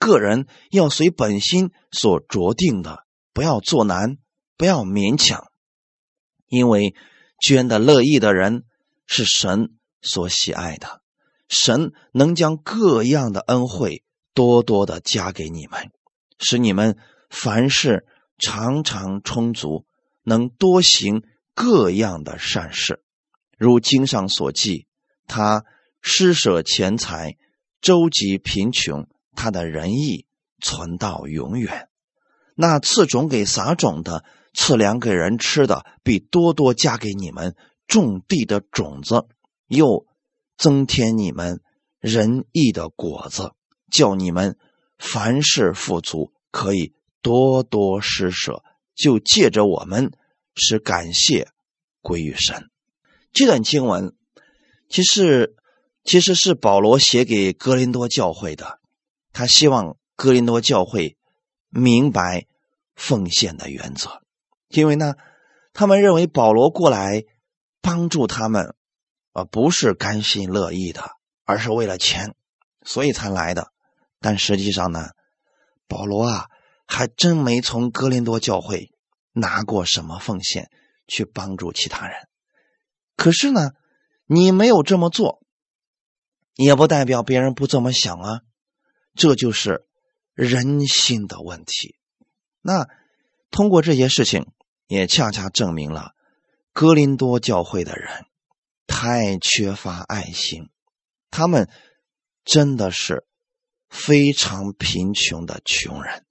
[0.00, 4.16] 个人要随本心所着定的，不要做难，
[4.56, 5.46] 不要勉强。
[6.48, 6.96] 因为
[7.40, 8.64] 捐的乐意的人
[9.06, 11.00] 是神所喜爱的，
[11.48, 14.02] 神能将各样的恩惠
[14.34, 15.92] 多多的加给你们，
[16.40, 16.98] 使你们
[17.30, 18.04] 凡事
[18.38, 19.84] 常常充足，
[20.22, 21.22] 能多行
[21.54, 23.02] 各样的善事，
[23.58, 24.86] 如经上所记。
[25.26, 25.64] 他
[26.00, 27.36] 施舍钱财，
[27.80, 30.26] 周济贫穷，他的仁义
[30.60, 31.88] 存到永远。
[32.54, 34.24] 那赐种给撒种的，
[34.54, 37.54] 赐粮给人吃的，必多多加给你们
[37.86, 39.26] 种地的种子，
[39.66, 40.06] 又
[40.56, 41.60] 增添你们
[42.00, 43.52] 仁义的果子，
[43.90, 44.56] 叫你们
[44.98, 48.62] 凡事富足，可以多多施舍。
[48.94, 50.10] 就借着我们，
[50.56, 51.48] 使感谢
[52.00, 52.68] 归于神。
[53.32, 54.12] 这段经文。
[54.88, 55.54] 其实，
[56.02, 58.80] 其实是保罗写给哥林多教会的。
[59.32, 61.16] 他希望哥林多教会
[61.68, 62.46] 明白
[62.96, 64.22] 奉献的原则，
[64.68, 65.14] 因为呢，
[65.72, 67.24] 他们认为保罗过来
[67.80, 68.74] 帮助他们，
[69.32, 71.12] 啊，不是甘心乐意的，
[71.44, 72.34] 而是为了钱，
[72.82, 73.70] 所以才来的。
[74.18, 75.10] 但实际上呢，
[75.86, 76.46] 保罗啊，
[76.88, 78.90] 还真没从哥林多教会
[79.30, 80.68] 拿过什么奉献
[81.06, 82.26] 去帮助其他人。
[83.14, 83.70] 可是呢。
[84.30, 85.40] 你没有这么做，
[86.54, 88.42] 也不代表别人不这么想啊，
[89.14, 89.86] 这就是
[90.34, 91.96] 人心的问题。
[92.60, 92.86] 那
[93.50, 94.44] 通过这些事情，
[94.86, 96.12] 也恰恰证明了
[96.74, 98.26] 哥林多教会的人
[98.86, 100.68] 太缺乏爱心，
[101.30, 101.70] 他们
[102.44, 103.26] 真的是
[103.88, 106.26] 非常贫穷的穷人。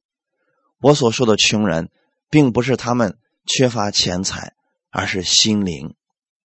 [0.79, 1.89] 我所说的穷人，
[2.29, 4.53] 并不是他们缺乏钱财，
[4.91, 5.95] 而是心灵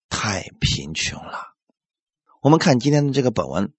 [0.09, 1.53] 太贫穷了。
[2.41, 3.67] 我们看今天的这个本文，《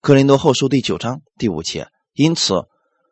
[0.00, 1.88] 格林多后书》第九章第五节。
[2.12, 2.68] 因此，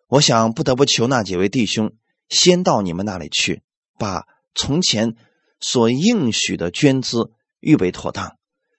[0.06, 1.94] 我想不得不求那几位弟兄
[2.28, 3.62] 先到你们那里去，
[3.98, 5.16] 把从前
[5.60, 8.36] 所应许的捐资预备妥当，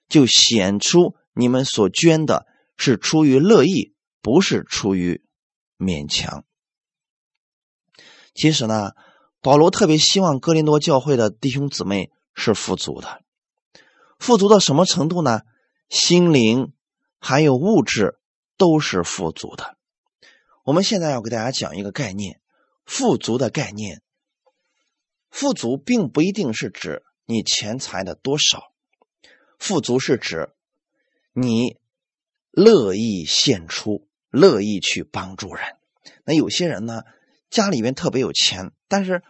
[0.08, 5.22] 就显出你们所捐的是出于乐意，不是出于
[5.78, 6.44] 勉强。
[8.34, 8.92] 其实呢，
[9.40, 13.22] 保罗特别希望哥林多教会的弟兄姊妹是富足的，
[14.18, 15.42] 富足到什么程度呢？
[15.88, 16.72] 心灵
[17.18, 18.18] 还有物质
[18.56, 19.76] 都是富足的。
[20.62, 22.40] 我们现在要给大家讲一个概念：
[22.84, 24.02] 富足的概念。
[25.30, 28.72] 富足并不一定是指你钱财的多少，
[29.58, 30.50] 富足是指
[31.32, 31.78] 你
[32.50, 35.76] 乐意献出，乐意去帮助人。
[36.24, 37.02] 那有些人呢，
[37.50, 39.22] 家里面特别有钱，但是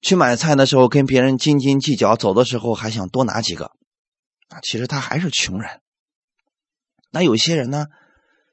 [0.00, 3.66] 去买菜的时候跟别人斤斤计较，走的时候还想多拿几个
[4.48, 5.80] 啊，其实他还是穷人。
[7.10, 7.86] 那有些人呢？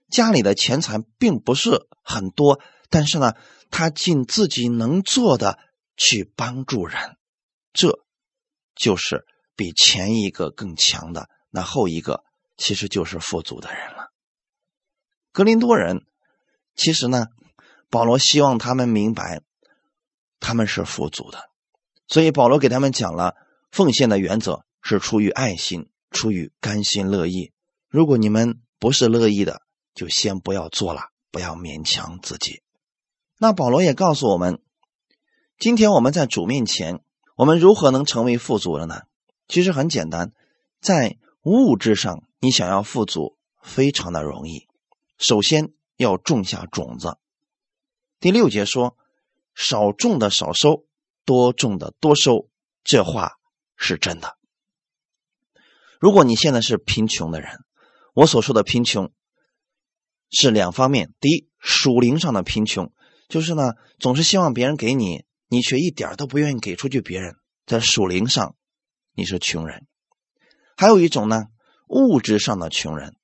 [0.09, 3.33] 家里的钱财并不是很多，但是呢，
[3.69, 5.59] 他尽自己能做的
[5.97, 7.15] 去帮助人，
[7.73, 7.99] 这
[8.75, 11.29] 就是比前一个更强的。
[11.51, 12.23] 那后一个
[12.57, 14.11] 其实就是富足的人了。
[15.31, 16.07] 格林多人
[16.75, 17.27] 其实呢，
[17.89, 19.41] 保罗希望他们明白
[20.39, 21.49] 他们是富足的，
[22.07, 23.35] 所以保罗给他们讲了
[23.71, 27.51] 奉献的原则是出于爱心，出于甘心乐意。
[27.87, 29.61] 如果你们不是乐意的，
[29.95, 32.61] 就先不要做了，不要勉强自己。
[33.37, 34.61] 那保罗也告诉我们，
[35.57, 37.01] 今天我们在主面前，
[37.35, 39.01] 我们如何能成为富足的呢？
[39.47, 40.31] 其实很简单，
[40.79, 44.67] 在物质上，你想要富足，非常的容易。
[45.17, 47.17] 首先要种下种子。
[48.19, 48.97] 第六节说
[49.55, 50.85] ：“少种的少收，
[51.25, 52.49] 多种的多收。”
[52.83, 53.33] 这话
[53.75, 54.37] 是真的。
[55.99, 57.59] 如果你现在是贫穷的人，
[58.13, 59.11] 我所说的贫穷。
[60.31, 62.93] 是两方面，第一，属灵上的贫穷，
[63.29, 67.01] 就是呢，总是希望别人给你，你却一点都不愿意给出去。
[67.01, 68.55] 别人在属灵上，
[69.13, 69.79] 你是穷人；
[70.77, 71.45] 还有一种呢，
[71.87, 73.15] 物质上的穷人，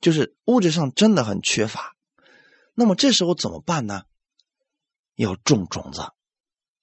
[0.00, 1.94] 就是物质上真的很缺乏。
[2.72, 4.04] 那么这时候怎么办呢？
[5.14, 6.12] 要种种子。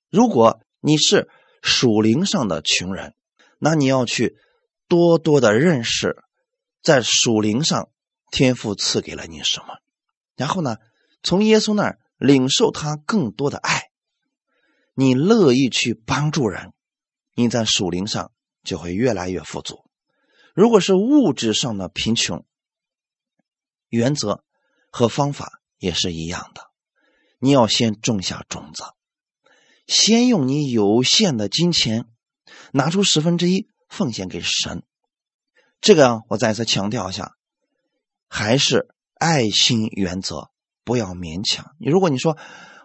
[0.10, 1.30] 如果你是
[1.62, 3.16] 属灵上的穷人，
[3.60, 4.38] 那你要去
[4.88, 6.24] 多多的认识，
[6.82, 7.90] 在属灵上。
[8.34, 9.80] 天父赐给了你什么？
[10.38, 10.78] 然后呢，
[11.22, 13.90] 从耶稣那儿领受他更多的爱，
[14.94, 16.72] 你乐意去帮助人，
[17.36, 18.32] 你在属灵上
[18.64, 19.84] 就会越来越富足。
[20.56, 22.46] 如果是物质上的贫穷，
[23.90, 24.46] 原则
[24.90, 26.71] 和方法也是一样的。
[27.42, 28.84] 你要先种下种子，
[29.88, 32.06] 先用你有限的金钱
[32.72, 34.84] 拿出十分之一奉献给神。
[35.82, 37.36] 这个我再次强调一下。
[38.34, 40.52] 还是爱心原则，
[40.86, 41.76] 不要勉强。
[41.80, 42.38] 你如果你说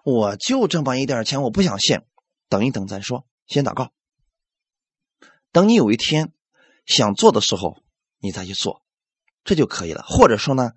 [0.03, 2.05] 我就这么一点钱，我不想献，
[2.49, 3.92] 等一等再说，先祷告。
[5.53, 6.33] 等你有一天
[6.85, 7.81] 想做的时候，
[8.19, 8.83] 你再去做，
[9.45, 10.03] 这就可以了。
[10.09, 10.73] 或者说呢，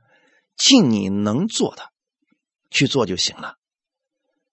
[0.55, 1.91] 尽你能做的
[2.69, 3.57] 去做就行了。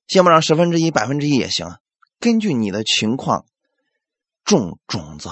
[0.07, 1.79] 先不上十分之一、百分之一也行，
[2.21, 3.47] 根据你的情况
[4.45, 5.29] 种种子。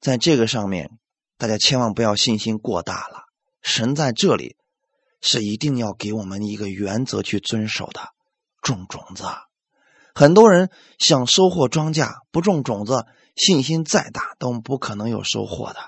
[0.00, 0.90] 在这个上面，
[1.36, 3.24] 大家千万不要信心过大了。
[3.60, 4.56] 神在这里
[5.20, 8.00] 是一定要给我们一个原则去遵守的，
[8.62, 9.24] 种种子。
[10.14, 13.04] 很多人想收获庄稼，不种种子，
[13.36, 15.78] 信心再大都不可能有收获的。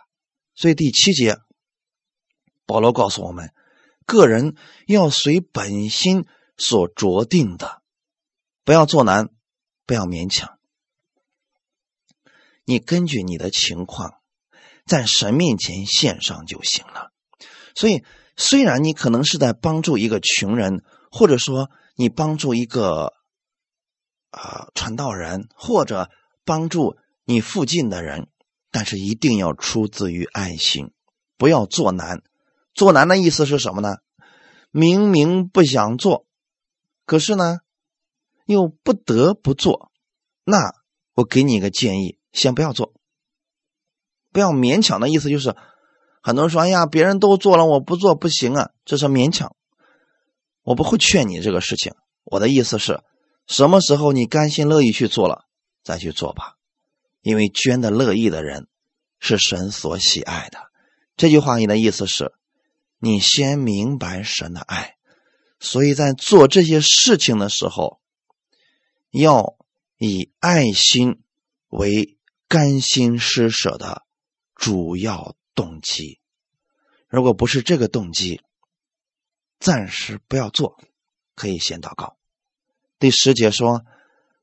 [0.54, 1.38] 所以第七节，
[2.66, 3.52] 保罗告诉我们，
[4.04, 4.54] 个人
[4.86, 6.26] 要随本心
[6.58, 7.81] 所着定的，
[8.64, 9.28] 不要做难，
[9.86, 10.58] 不要勉强。
[12.64, 14.14] 你根据你的情况，
[14.86, 17.10] 在神面前献上就行了。
[17.74, 18.04] 所以，
[18.36, 23.14] 虽然你可能是在帮助一个穷人，或者说你帮助一个
[24.30, 26.08] 啊传道人，或者
[26.44, 28.28] 帮助你附近的人，
[28.70, 30.92] 但是一定要出自于爱心，
[31.36, 32.22] 不要做难。
[32.74, 33.96] 做难的意思是什么呢？
[34.70, 36.26] 明明不想做，
[37.04, 37.58] 可是呢
[38.46, 39.90] 又不得不做，
[40.44, 40.74] 那
[41.14, 42.92] 我给你一个建议，先不要做，
[44.32, 45.54] 不要勉强的意思就是。
[46.24, 49.56] 很多人说：“哎呀，别人都做了，我不做不行啊！”这是勉强。
[50.62, 51.94] 我不会劝你这个事情。
[52.22, 53.00] 我的意思是，
[53.48, 55.46] 什么时候你甘心乐意去做了，
[55.82, 56.54] 再去做吧。
[57.22, 58.68] 因为捐的乐意的人，
[59.18, 60.60] 是神所喜爱的。
[61.16, 62.32] 这句话你的意思是，
[63.00, 64.94] 你先明白神的爱，
[65.58, 67.98] 所以在做这些事情的时候，
[69.12, 69.56] 要
[69.96, 71.22] 以爱心
[71.68, 74.02] 为甘心施舍的
[74.56, 76.18] 主要动机。
[77.06, 78.40] 如果不是这个动机，
[79.60, 80.76] 暂时不要做，
[81.36, 82.16] 可以先祷告。
[82.98, 83.84] 第十节说：“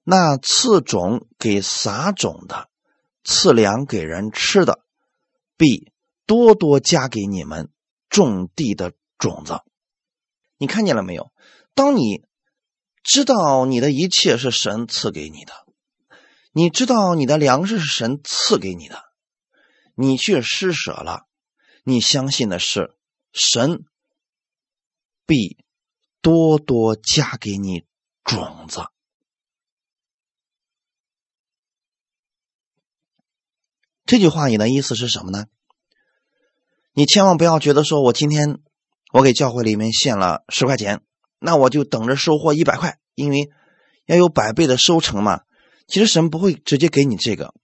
[0.06, 2.70] 那赐种给撒种的，
[3.26, 4.86] 赐粮给人吃的，
[5.58, 5.92] 必
[6.26, 7.70] 多多加给你们。”
[8.10, 9.62] 种地的种子，
[10.58, 11.32] 你看见了没有？
[11.76, 12.26] 当你
[13.04, 15.54] 知道你的一切是神赐给你的，
[16.52, 19.04] 你知道你的粮食是神赐给你的，
[19.96, 21.28] 你却施舍了，
[21.84, 22.96] 你相信的是
[23.34, 23.86] 神
[25.26, 25.58] 必
[26.22, 27.86] 多多加给你
[28.24, 28.82] 种子。
[34.06, 35.46] 这句话你的意思是什么呢？
[36.94, 38.60] 你千万不要觉得说，我今天
[39.14, 41.02] 我给教会里面献了十块钱，
[41.40, 43.50] 那我就等着收获一百块，因为
[44.06, 45.42] 要有百倍的收成嘛。
[45.88, 47.56] 其实神不会直接给你这个，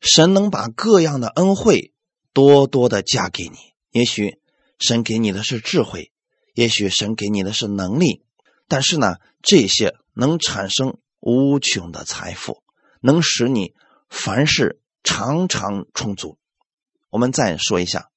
[0.00, 1.94] 神能把各样的恩惠
[2.34, 3.56] 多多的加给你。
[3.90, 4.38] 也许
[4.78, 6.12] 神给你的是智慧，
[6.54, 8.24] 也许神给你的是能力，
[8.68, 12.62] 但是呢，这些能产生无穷的财富，
[13.00, 13.74] 能使你
[14.10, 16.36] 凡事常常充足。
[17.08, 18.10] 我们再说一下。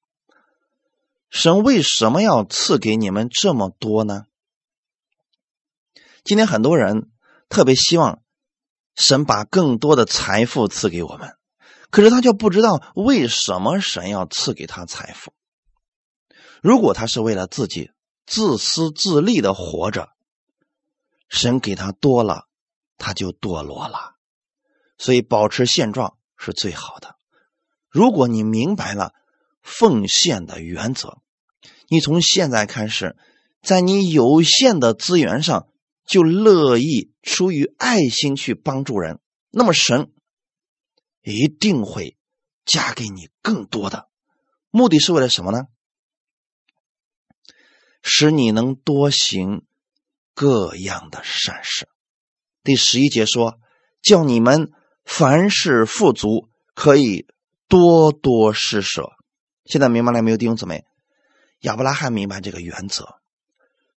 [1.30, 4.26] 神为什么要赐给你们这么多呢？
[6.26, 7.12] 今天很多人
[7.50, 8.24] 特别希望
[8.96, 11.36] 神把更多的财富赐给我们，
[11.92, 15.34] 可是他却不知道为什么神要赐给他财富。
[16.64, 17.92] 如果他是为了自己
[18.26, 20.10] 自私自利的活着，
[21.30, 22.48] 神给他多了，
[22.98, 24.16] 他就堕落了。
[24.98, 27.18] 所以保持现状是最好的。
[27.92, 29.14] 如果你明白了
[29.62, 31.20] 奉献的原则。
[31.88, 33.16] 你从现在开始，
[33.62, 35.68] 在你有限的资源上，
[36.06, 40.12] 就乐意出于爱心去帮助人，那么神
[41.22, 42.18] 一定会
[42.66, 44.08] 加给你更多的。
[44.70, 45.64] 目的是为了什么呢？
[48.02, 49.66] 使你能多行
[50.34, 51.88] 各样的善事。
[52.64, 53.60] 第十一节说
[54.04, 54.72] ：“叫你们
[55.04, 57.26] 凡事富足，可以
[57.68, 59.12] 多多施舍。”
[59.66, 60.86] 现在明白了没有，弟兄姊妹？
[61.62, 63.20] 亚伯拉罕明白这个原则，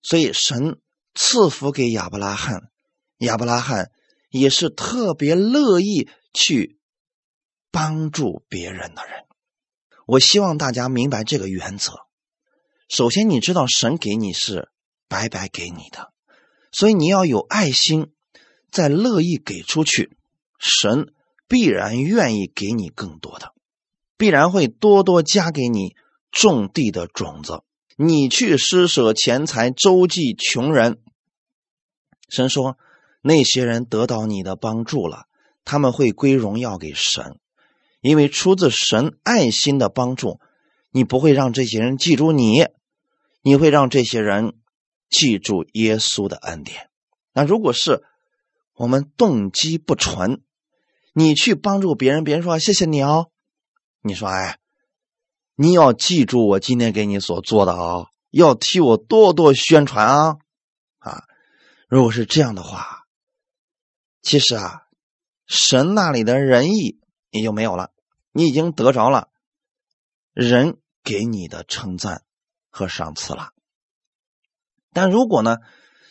[0.00, 0.80] 所以神
[1.20, 2.70] 赐福给亚伯拉罕，
[3.18, 3.90] 亚伯拉罕
[4.30, 6.78] 也是特别乐意去
[7.72, 9.24] 帮助别人的人。
[10.06, 11.94] 我希望大家明白这个原则。
[12.88, 14.68] 首先，你知道神给你是
[15.08, 16.12] 白白给你的，
[16.70, 18.12] 所以你要有爱心，
[18.70, 20.16] 在乐意给出去，
[20.60, 21.12] 神
[21.48, 23.52] 必然愿意给你更多的，
[24.16, 25.96] 必然会多多加给你。
[26.30, 27.62] 种地的种子，
[27.96, 31.00] 你去施舍钱财周济穷人。
[32.28, 32.76] 神说，
[33.22, 35.26] 那些人得到你的帮助了，
[35.64, 37.38] 他们会归荣耀给神，
[38.00, 40.40] 因为出自神爱心的帮助，
[40.90, 42.66] 你不会让这些人记住你，
[43.42, 44.54] 你会让这些人
[45.08, 46.88] 记住耶稣的恩典。
[47.32, 48.02] 那如果是
[48.74, 50.42] 我们动机不纯，
[51.12, 53.30] 你去帮助别人，别人说谢谢你哦，
[54.02, 54.58] 你说哎。
[55.60, 60.36] 你要记住我今天给你所做的啊，要替我多多宣传啊啊！
[61.88, 63.06] 如果是这样的话，
[64.22, 64.82] 其实啊，
[65.46, 67.90] 神那里的仁义也就没有了，
[68.32, 69.30] 你已经得着了
[70.32, 72.22] 人给你的称赞
[72.70, 73.50] 和赏赐了。
[74.92, 75.56] 但如果呢，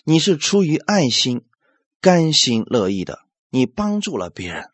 [0.03, 1.45] 你是出于爱心、
[2.01, 4.69] 甘心乐意的，你帮助了别人，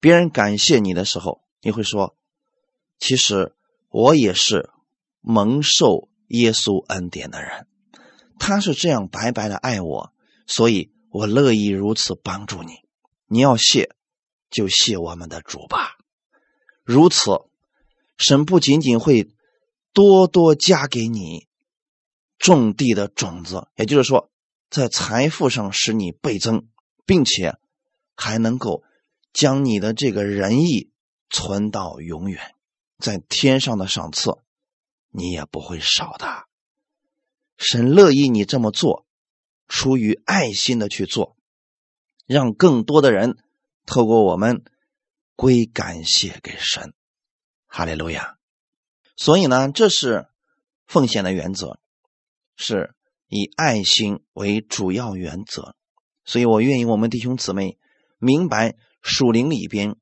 [0.00, 2.16] 别人感谢你的时候，你会说，
[2.98, 3.54] 其实。
[3.92, 4.70] 我也是
[5.20, 7.66] 蒙受耶稣恩典的人，
[8.38, 10.12] 他是这样白白的爱我，
[10.50, 12.80] 所以我乐意如此帮助你。
[13.26, 13.94] 你要谢，
[14.50, 15.96] 就谢我们的主吧。
[16.82, 17.30] 如此，
[18.18, 19.30] 神不仅仅会
[19.92, 21.46] 多多加给你
[22.36, 24.28] 种地的种子，也就是说，
[24.68, 26.66] 在财富上使你倍增，
[27.06, 27.56] 并且
[28.16, 28.82] 还能够
[29.32, 30.90] 将你的这个仁义
[31.28, 32.56] 存到永远。
[32.98, 34.32] 在天上的赏赐，
[35.10, 36.46] 你也不会少的。
[37.56, 39.06] 神乐意你这么做，
[39.70, 41.36] 出于爱心的去做，
[42.26, 43.38] 让更多的人
[43.86, 44.64] 透过我们
[45.36, 46.92] 归感谢给神。
[47.68, 48.36] 哈利路亚！
[49.14, 50.26] 所以呢，这是
[50.88, 51.78] 奉献的原则，
[52.56, 52.96] 是
[53.28, 55.76] 以爱心为主要原则。
[56.24, 57.78] 所以我愿意我们弟兄姊妹
[58.18, 59.94] 明白属灵里边。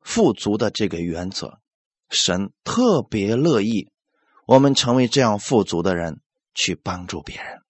[0.00, 1.60] 富足的这个原则，
[2.10, 3.90] 神特别乐意
[4.46, 6.20] 我们成为这样富足的人，
[6.52, 7.63] 去帮助别人。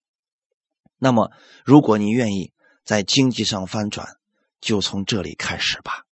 [0.97, 1.31] 那么，
[1.63, 4.17] 如果你愿意在经济上翻转，
[4.61, 6.05] 就从这里开始吧，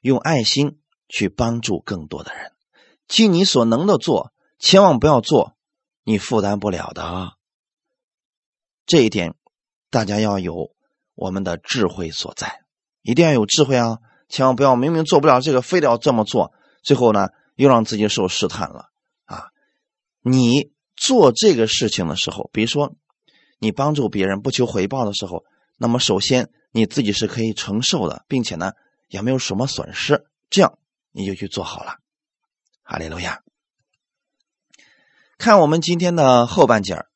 [0.00, 2.52] 用爱心去帮助更多的人，
[3.06, 5.54] 尽你所能的做，千万不要做
[6.02, 7.32] 你负担不了的啊。
[8.86, 9.34] 这一点，
[9.90, 10.74] 大家要有
[11.14, 12.64] 我们的智慧所在，
[13.02, 13.98] 一定要有智慧啊！
[14.28, 16.52] 千万不要明明做不了这个，非得要这么做，
[16.82, 18.90] 最后呢，又让自己受试探了
[19.26, 19.48] 啊！
[20.20, 22.94] 你做这个事情的时候，比如说
[23.58, 25.44] 你帮助别人不求回报的时候，
[25.76, 28.72] 那么首先你自己是可以承受的，并且呢
[29.08, 30.78] 也没有什么损失，这样
[31.12, 31.98] 你就去做好了。
[32.82, 33.42] 哈利路亚！
[35.38, 37.08] 看我们今天的后半截儿。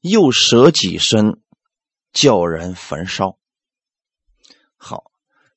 [0.00, 1.42] 又舍己身，
[2.12, 3.36] 叫人焚烧。
[4.76, 5.10] 好，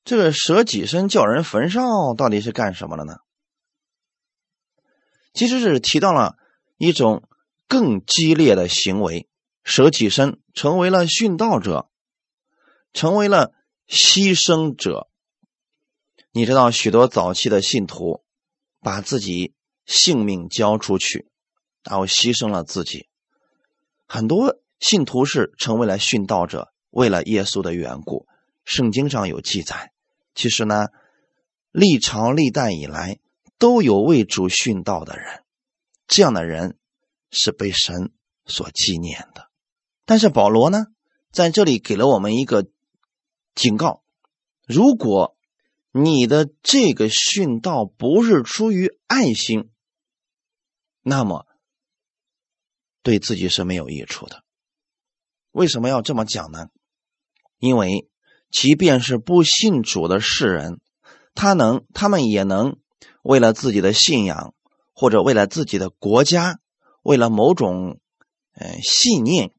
[0.04, 3.18] 这个舍己身叫人焚烧，到底是干什么了呢？
[5.34, 6.38] 其实是提到了
[6.78, 7.24] 一种
[7.72, 9.30] 更激烈的行为，
[9.64, 11.90] 舍己身成为了殉道者，
[12.92, 13.54] 成为了
[13.88, 15.08] 牺牲者。
[16.34, 18.26] 你知道，许多早期的信徒
[18.82, 19.54] 把自己
[19.86, 21.30] 性命交出去，
[21.82, 23.08] 然后牺牲了自己。
[24.06, 28.28] 很多信徒是成为了殉道者，为了耶稣的缘故。
[28.66, 29.94] 圣经上有记载。
[30.36, 30.88] 其实呢，
[31.72, 33.20] 历朝历代以来
[33.58, 35.46] 都有为主殉道的人，
[36.06, 36.78] 这样的人
[37.32, 38.12] 是被神
[38.46, 39.50] 所纪念的。
[40.06, 40.86] 但是保罗呢，
[41.32, 42.68] 在这里给了我们一个
[43.56, 44.04] 警告：
[44.68, 45.36] 如果
[45.92, 49.72] 你的这个殉道不是出于爱心，
[51.02, 51.48] 那么。
[53.04, 54.44] 对自己是没有益处的。
[55.50, 56.68] 为什么要这么讲呢？
[57.58, 58.08] 因为
[58.52, 60.80] 即便是不信主的世人，
[61.34, 62.78] 他能，他们也能
[63.24, 64.54] 为了自己的信仰，
[64.94, 66.60] 或者为了自己的国家，
[67.02, 68.00] 为了某种
[68.54, 69.52] 呃信念，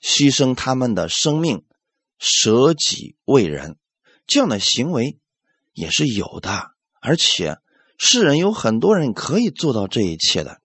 [0.00, 1.64] 牺牲他们的生命，
[2.18, 3.76] 舍己为人，
[4.26, 5.18] 这样的行为
[5.72, 6.72] 也是有的。
[7.00, 7.58] 而且
[7.98, 10.60] 世人有很多人可以做到这一切的，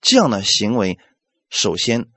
[0.00, 0.98] 这样的行为。
[1.50, 2.08] 首先，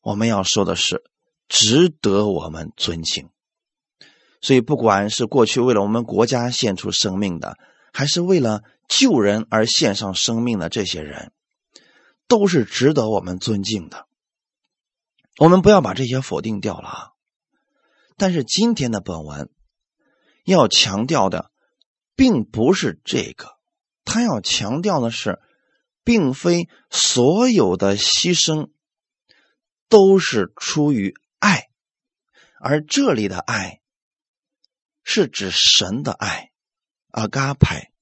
[0.00, 1.02] 我们要说的是，
[1.48, 3.30] 值得我们尊敬。
[4.40, 7.58] 所以，不管是过去为了我们国家献出生命的，
[7.92, 11.32] 还是为了救人而献上生命的这些人，
[12.28, 14.06] 都是值得我们尊敬的。
[15.38, 17.10] 我们不要把这些否定掉了啊！
[18.16, 19.50] 但是今天的本文
[20.44, 21.50] 要强调的，
[22.14, 23.58] 并不是这个，
[24.04, 25.40] 他要强调的是，
[26.04, 28.70] 并非所有的牺牲。
[29.88, 31.68] 都是出于爱，
[32.60, 33.80] 而这里的爱
[35.04, 36.50] 是指神的爱，
[37.12, 37.92] 阿嘎派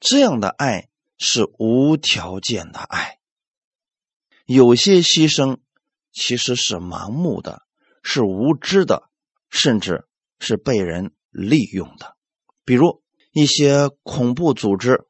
[0.00, 0.88] 这样的爱
[1.20, 3.18] 是无条件的爱。
[4.46, 5.58] 有些牺牲
[6.10, 7.62] 其实是盲目的，
[8.02, 9.10] 是无知的，
[9.50, 10.08] 甚至
[10.40, 12.16] 是被人利用的。
[12.64, 13.02] 比如
[13.32, 15.06] 一些恐怖组织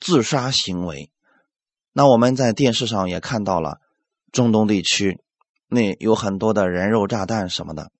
[0.00, 1.10] 自杀行为，
[1.92, 3.80] 那我们在电视上也看到了。
[4.32, 5.20] 中东地区，
[5.68, 7.92] 那有很多的人肉炸弹什么的。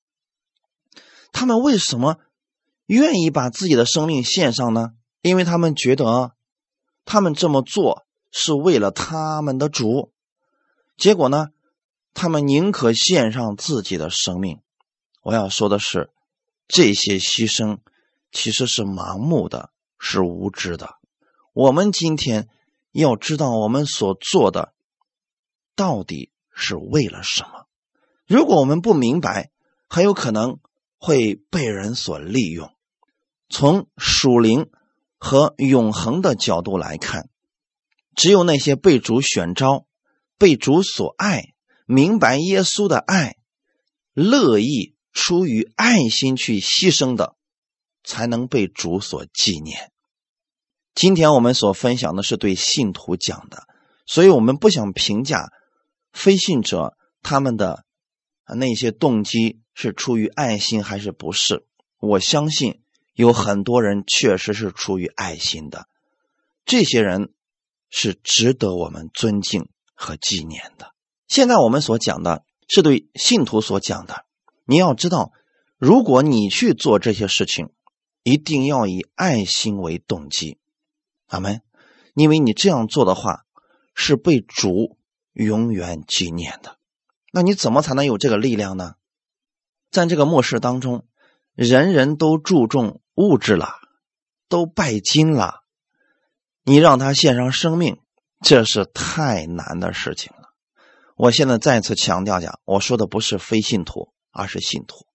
[1.30, 2.18] 他们为什么
[2.86, 4.94] 愿意把自己的生命献上呢？
[5.22, 6.34] 因为他们觉得，
[7.04, 10.12] 他们这么做是为了他们的主。
[10.96, 11.48] 结果呢，
[12.12, 14.60] 他们宁可献上自己的生命。
[15.22, 16.10] 我要说的是，
[16.68, 17.78] 这些牺牲
[18.30, 20.96] 其实是盲目的，是无知的。
[21.52, 22.48] 我们今天
[22.92, 24.72] 要知道，我们所做的。
[25.76, 27.66] 到底是为了什么？
[28.26, 29.50] 如果我们不明白，
[29.88, 30.60] 很有可能
[30.98, 32.70] 会被人所利用。
[33.48, 34.70] 从属灵
[35.24, 37.30] 和永恒的角度来看，
[38.14, 39.86] 只有那些被主选召、
[40.36, 41.54] 被主所爱、
[41.86, 43.36] 明白耶稣的爱、
[44.12, 47.36] 乐意出于爱心去牺牲的，
[48.04, 49.90] 才能被主所纪念。
[50.94, 53.62] 今天我们所分享的是对信徒讲的，
[54.04, 55.48] 所以我们不想评价。
[56.12, 57.86] 非信者他们的
[58.54, 61.66] 那些动机是出于爱心还是不是？
[61.98, 62.82] 我相信
[63.14, 65.86] 有很多人确实是出于爱心的，
[66.66, 67.32] 这些人
[67.88, 70.92] 是值得我们尊敬和纪念的。
[71.26, 74.26] 现在我们所讲的是对信徒所讲的，
[74.64, 75.32] 你要知道，
[75.78, 77.70] 如果你去做这些事情，
[78.22, 80.58] 一定要以爱心为动机，
[81.26, 81.62] 阿门。
[82.14, 83.44] 因为你这样做的话，
[83.94, 84.98] 是被主。
[85.36, 86.78] 永远纪念的，
[87.32, 88.94] 那你怎么才能有这个力量呢？
[89.90, 91.08] 在这个末世当中，
[91.56, 93.74] 人人都注重物质了，
[94.48, 95.62] 都拜金了。
[96.64, 97.98] 你让他献上生命，
[98.40, 100.50] 这是太难的事情了。
[101.16, 105.06] 我现在再次强调讲，我说的不是非信徒，而是信徒。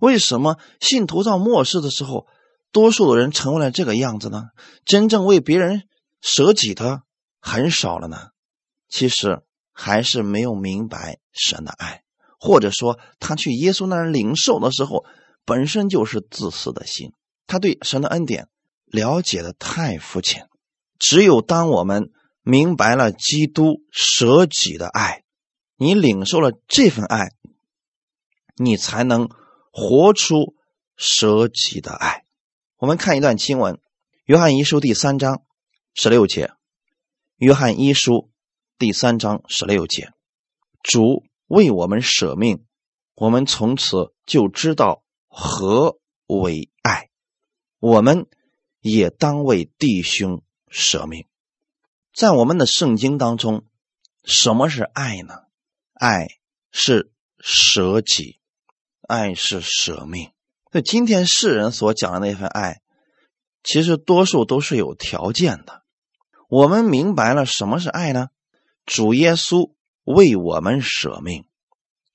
[0.00, 2.26] 为什么信徒到末世的时候，
[2.72, 4.48] 多数的人成为了这个样子呢？
[4.84, 5.84] 真正为别人
[6.20, 7.02] 舍己的
[7.40, 8.30] 很少了呢？
[8.88, 9.42] 其实
[9.72, 12.02] 还是没有明白神的爱，
[12.38, 15.04] 或者说他去耶稣那儿领受的时候，
[15.44, 17.12] 本身就是自私的心。
[17.46, 18.48] 他对神的恩典
[18.86, 20.48] 了解的太肤浅。
[20.98, 22.10] 只有当我们
[22.42, 25.24] 明白了基督舍己的爱，
[25.76, 27.32] 你领受了这份爱，
[28.56, 29.28] 你才能。
[29.72, 30.56] 活出
[30.96, 32.24] 舍己的爱。
[32.76, 33.74] 我们看一段经文，
[34.24, 35.44] 《约翰一书》第三章
[35.94, 36.46] 十六节，
[37.36, 38.12] 《约翰一书》
[38.78, 40.10] 第三章十六节，
[40.82, 42.64] 主为我们舍命，
[43.14, 47.08] 我们从此就知道何为爱。
[47.78, 48.26] 我们
[48.80, 51.26] 也当为弟兄舍命。
[52.12, 53.64] 在我们的圣经当中，
[54.24, 55.44] 什么是爱呢？
[55.94, 56.26] 爱
[56.70, 58.38] 是舍己。
[59.00, 60.30] 爱是舍命。
[60.70, 62.80] 那今天世人所讲的那份爱，
[63.64, 65.82] 其实多数都是有条件的。
[66.48, 68.28] 我们明白了什么是爱呢？
[68.86, 69.72] 主耶稣
[70.04, 71.44] 为我们舍命，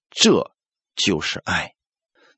[0.10, 0.54] 这
[0.96, 1.75] 就是爱。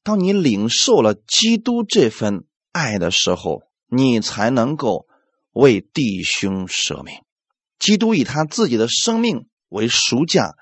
[0.07, 5.05] 当你领受了基督这份爱的时候，你才能够
[5.51, 7.15] 为弟兄舍命。
[7.77, 10.55] 基督以他自己的生命为赎价，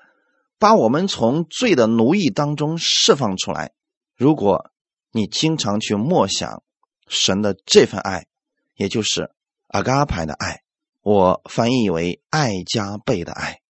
[0.58, 3.70] 把我们从罪的奴役当中释放出来。
[4.16, 4.72] 如果
[5.12, 6.64] 你经常去默想
[7.06, 8.26] 神的这份爱，
[8.74, 9.30] 也就是
[9.68, 10.62] 阿嘎派的爱，
[11.02, 13.60] 我翻译为爱加倍的爱，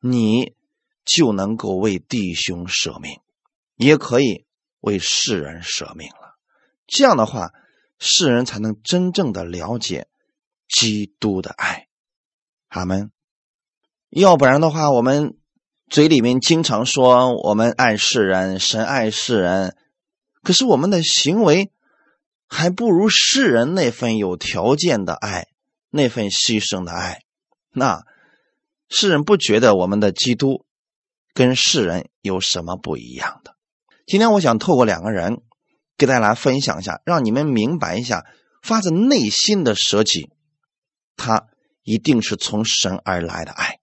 [0.00, 0.54] 你
[1.04, 3.20] 就能够为弟兄舍命，
[3.76, 4.46] 也可以
[4.88, 6.38] 为世人舍命了。
[6.86, 7.52] 这样的话，
[7.98, 10.08] 世人才能真正的了解
[10.66, 11.88] 基督的爱。
[12.68, 13.10] 阿门。
[14.08, 15.36] 要不然的话，我们
[15.90, 19.76] 嘴里面经常说我们爱世人，神爱世人。
[20.42, 21.70] 可是我们的行为
[22.46, 25.48] 还不如世人那份有条件的爱，
[25.90, 27.20] 那份牺牲的爱。
[27.70, 28.02] 那
[28.88, 30.64] 世人不觉得我们的基督
[31.34, 33.57] 跟世人有什么不一样的？
[34.08, 35.42] 今天我想透过两个人
[35.96, 38.26] 给大家来分享一下，让你们明白一下，
[38.62, 40.32] 发自内心的舍己，
[41.14, 41.46] 他
[41.82, 43.78] 一定是从神而来的爱。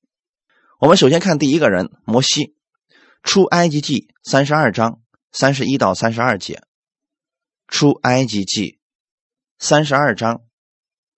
[0.79, 2.55] 我们首先看第一个人摩西，
[3.23, 4.99] 出埃及记三十二章。
[5.37, 6.63] 三十一到三十二节，
[7.67, 8.79] 出埃及记
[9.59, 10.45] 三十二章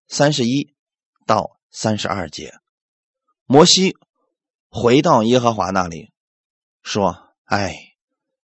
[0.08, 0.74] 三十一
[1.28, 2.55] 到三十二节，
[3.45, 3.95] 摩西
[4.70, 6.12] 回到耶和华那里，
[6.82, 7.86] 说：“哎，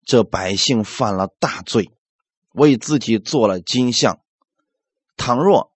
[0.05, 1.91] 这百姓犯了大罪，
[2.53, 4.19] 为自己做了金像。
[5.17, 5.71] 倘若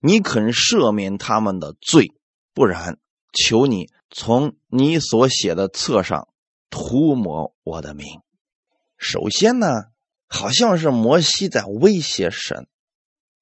[0.00, 2.14] 你肯赦免他们的罪，
[2.54, 2.98] 不然，
[3.32, 6.28] 求你从你所写的册上
[6.70, 8.20] 涂抹我的名。”
[8.98, 9.66] 首先呢，
[10.28, 12.68] 好像是摩西在威胁神，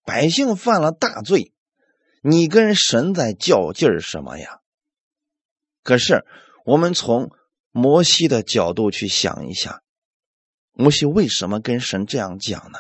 [0.05, 1.53] 百姓犯了大罪，
[2.23, 4.61] 你跟神在较劲儿什么呀？
[5.83, 6.25] 可是
[6.65, 7.31] 我们从
[7.73, 9.83] 摩西的角度去想一下，
[10.73, 12.79] 摩西为什么跟神这样讲呢？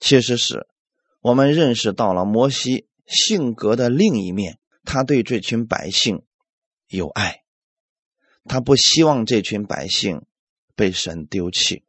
[0.00, 0.66] 其实是
[1.20, 6.24] 我们认识到了摩西性格的另一面，他对这群百姓
[6.88, 7.44] 有爱，
[8.44, 10.22] 他不希望这群百姓
[10.74, 11.84] 被神丢弃。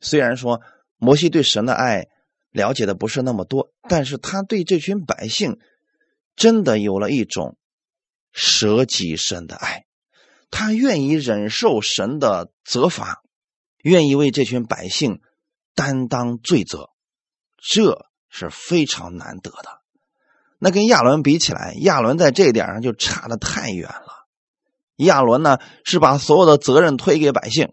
[0.00, 0.62] 虽然说
[0.96, 2.08] 摩西对神的爱
[2.50, 5.58] 了解的不是那么多，但是他对这群百姓
[6.34, 7.58] 真的有了一种
[8.32, 9.84] 舍己身的爱，
[10.50, 13.22] 他愿意忍受神的责罚，
[13.88, 15.20] 愿意为这群百姓
[15.74, 16.90] 担当罪责，
[17.56, 19.80] 这是非常难得的。
[20.58, 24.26] 那跟亚伦比起来，亚伦在这一点上就差得太远了。
[24.96, 27.72] 亚伦呢是把所有的责任推给百姓，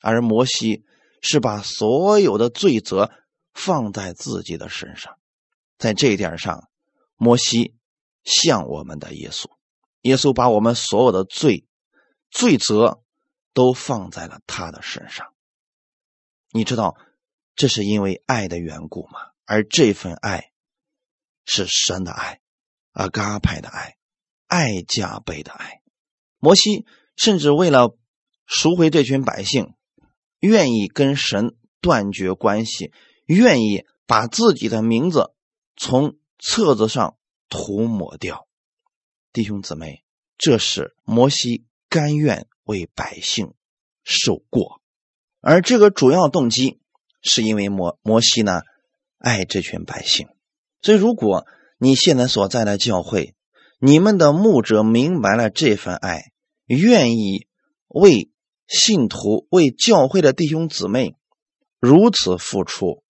[0.00, 0.84] 而摩西。
[1.26, 3.10] 是把所有的罪责
[3.54, 5.16] 放在自己的身上，
[5.78, 6.68] 在这一点上，
[7.16, 7.74] 摩西
[8.24, 9.46] 像我们的耶稣，
[10.02, 11.66] 耶稣把我们所有的罪
[12.30, 13.00] 罪责
[13.54, 15.32] 都放在了他的身上。
[16.54, 16.96] 你知道
[17.56, 19.18] 这是因为爱的缘故吗？
[19.44, 20.52] 而这份爱
[21.44, 22.40] 是神的爱，
[22.92, 23.96] 阿嘎派的爱，
[24.46, 25.82] 爱加倍的爱。
[26.38, 26.86] 摩西
[27.16, 27.98] 甚至为了
[28.46, 29.74] 赎回这群百姓。
[30.40, 32.92] 愿意跟神断绝关系，
[33.24, 35.32] 愿意把自己的名字
[35.74, 37.16] 从册子上
[37.48, 38.46] 涂抹掉。
[39.32, 40.04] 弟兄姊妹，
[40.36, 43.54] 这是摩西甘愿为百姓
[44.02, 44.82] 受过，
[45.46, 46.80] 而这个主要动机
[47.22, 48.62] 是因为摩摩西呢
[49.18, 50.28] 爱这群百姓。
[50.80, 51.46] 所以，如果
[51.78, 53.34] 你现在所在的教会，
[53.78, 56.32] 你们的牧者明白了这份爱，
[56.66, 57.46] 愿意
[57.88, 58.30] 为
[58.66, 61.14] 信徒、为教会的弟兄姊妹
[61.78, 63.02] 如此付出，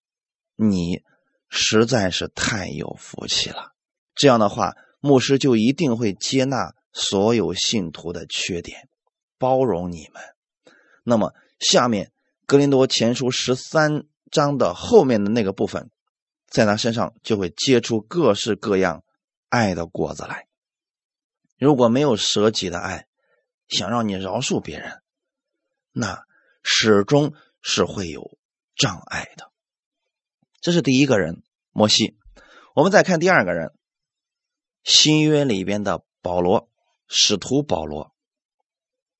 [0.57, 1.03] 你
[1.47, 3.71] 实在是太有福气了。
[4.13, 8.89] 这样的话，牧师就一定会接纳所有信徒的缺点，
[9.37, 10.21] 包容你们。
[11.03, 12.07] 那么，下面
[12.45, 15.89] 《格林多前书》十三章的后面的那个部分，
[16.47, 19.03] 在他身上就会结出各式各样
[19.49, 20.47] 爱的果子来。
[21.57, 23.07] 如果没有舍己的爱，
[23.67, 25.01] 想让你饶恕别人，
[25.91, 26.23] 那
[26.61, 28.37] 始终是会有
[28.75, 29.51] 障碍的。
[30.61, 31.41] 这是第一个人，
[31.71, 32.15] 摩西。
[32.75, 33.71] 我们再看第二个人，
[34.83, 36.69] 新约里边的保罗，
[37.07, 38.13] 使徒保罗。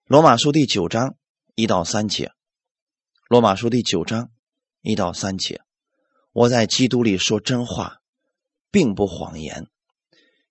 [0.06, 1.16] 罗马书第九章
[1.56, 2.35] 一到三节。
[3.28, 4.30] 罗马书第九章
[4.84, 5.62] 一到三节。
[6.32, 8.00] 我在基督里说真话，
[8.70, 9.68] 并不谎言，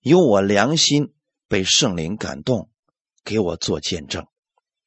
[0.01, 1.13] 有我良心。
[1.47, 2.69] 被圣灵感动，
[3.23, 4.27] 给我做见证。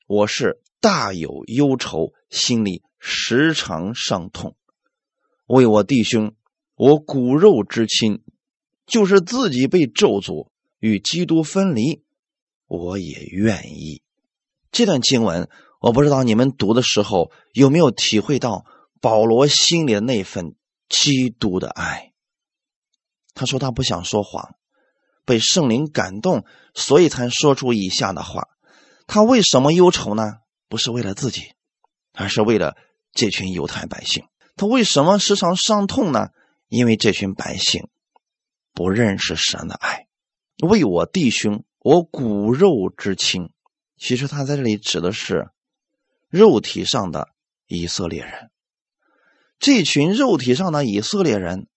[0.06, 4.58] 我是大有忧愁，心里时常伤痛。
[5.46, 6.36] 为我弟兄，
[6.76, 8.22] 我骨肉之亲，
[8.86, 12.04] 就是自己被咒诅与基督分离，
[12.66, 14.02] 我也愿意。
[14.72, 15.50] 这段经文，
[15.88, 18.66] 我不知道你们读的时候有没有体会到
[19.00, 20.54] 保罗心里的那份
[20.90, 22.12] 基督的爱。
[23.34, 24.56] 他说他不想说谎。
[25.24, 28.48] 被圣灵感动，所以才说出以下的话。
[29.08, 30.24] 他为什么忧愁呢？
[30.70, 31.54] 不是为了自己，
[32.14, 32.76] 而是为了
[33.14, 34.26] 这群犹太百姓。
[34.56, 36.30] 他为什么时常伤痛呢？
[36.68, 37.88] 因为这群百姓
[38.74, 40.08] 不认识神的爱。
[40.66, 43.52] 为我弟兄，我骨肉之亲。
[43.98, 45.50] 其实他在这里指的是
[46.30, 47.30] 肉体上的
[47.68, 48.52] 以色列人。
[49.60, 51.68] 这群肉体上的以色列人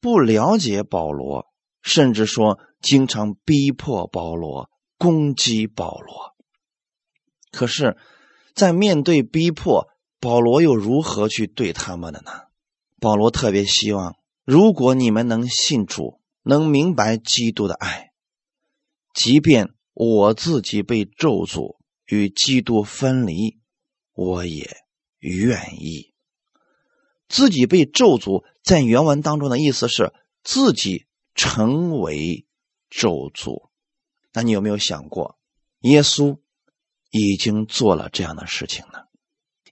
[0.00, 1.46] 不了解保罗，
[1.82, 2.58] 甚至说。
[2.82, 6.36] 经常逼迫保罗，攻击保罗。
[7.50, 7.96] 可是，
[8.54, 9.88] 在面对逼迫，
[10.20, 12.30] 保罗又如何去对他们的呢？
[13.00, 18.12] 保罗特别希望，如果你们能信主，能明白基督的爱，
[19.14, 23.58] 即便我自己被咒诅与基督分离，
[24.16, 24.76] 我也
[25.20, 26.12] 愿意。
[27.28, 30.12] 自己被咒诅，在原文当中的意思是
[30.42, 31.06] 自己
[31.36, 32.42] 成为。
[32.88, 33.68] 咒诅，
[34.32, 35.36] 那你有没有想过，
[35.80, 36.38] 耶稣
[37.10, 39.00] 已经做了这样的事情呢？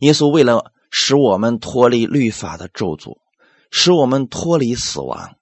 [0.01, 3.20] 耶稣为了使我们脱离律法的咒诅，
[3.70, 5.38] 使我们脱离死亡，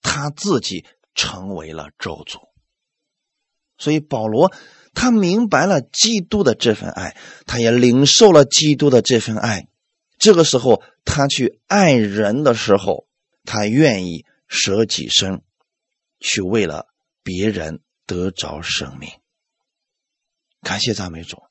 [0.00, 2.48] 他自己成为了咒诅。
[3.76, 4.50] 所以保罗
[4.94, 7.16] 他明白了基督的这份爱，
[7.46, 9.68] 他也领受了基督的这份爱。
[10.18, 13.06] 这个时候，他去爱人的时候，
[13.44, 15.42] 他愿意舍己身，
[16.20, 16.86] 去为了。
[17.22, 19.10] 别人得着生命，
[20.62, 21.42] 感谢赞美主。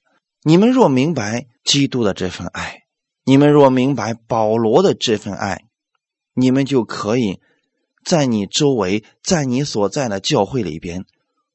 [0.41, 2.85] 你们若明白基督的这份爱，
[3.23, 5.65] 你们若明白保罗的这份爱，
[6.33, 7.39] 你们就可以
[8.03, 11.05] 在你周围，在你所在的教会里边，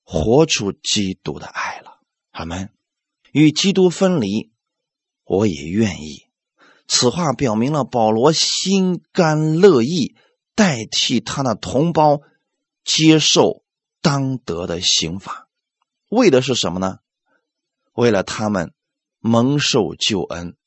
[0.05, 2.01] 活出基督的爱了。
[2.31, 2.71] 阿门。
[3.33, 4.53] 与基督分离，
[5.25, 6.29] 我也愿意。
[6.87, 10.15] 此话表明了保罗心甘乐意
[10.55, 12.21] 代替他的同胞
[12.85, 13.65] 接受。
[14.01, 15.49] 当得的刑罚，
[16.11, 16.99] 为的是什么呢？
[17.95, 18.75] 为了他们
[19.19, 20.59] 蒙受救恩，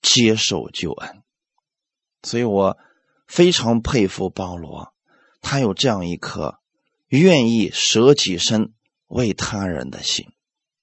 [0.00, 1.24] 接受救恩。
[2.22, 2.78] 所以我
[3.26, 4.94] 非常佩服保罗，
[5.40, 6.59] 他有这样一颗
[7.18, 8.72] 愿意舍己身
[9.06, 10.26] 为他人的心，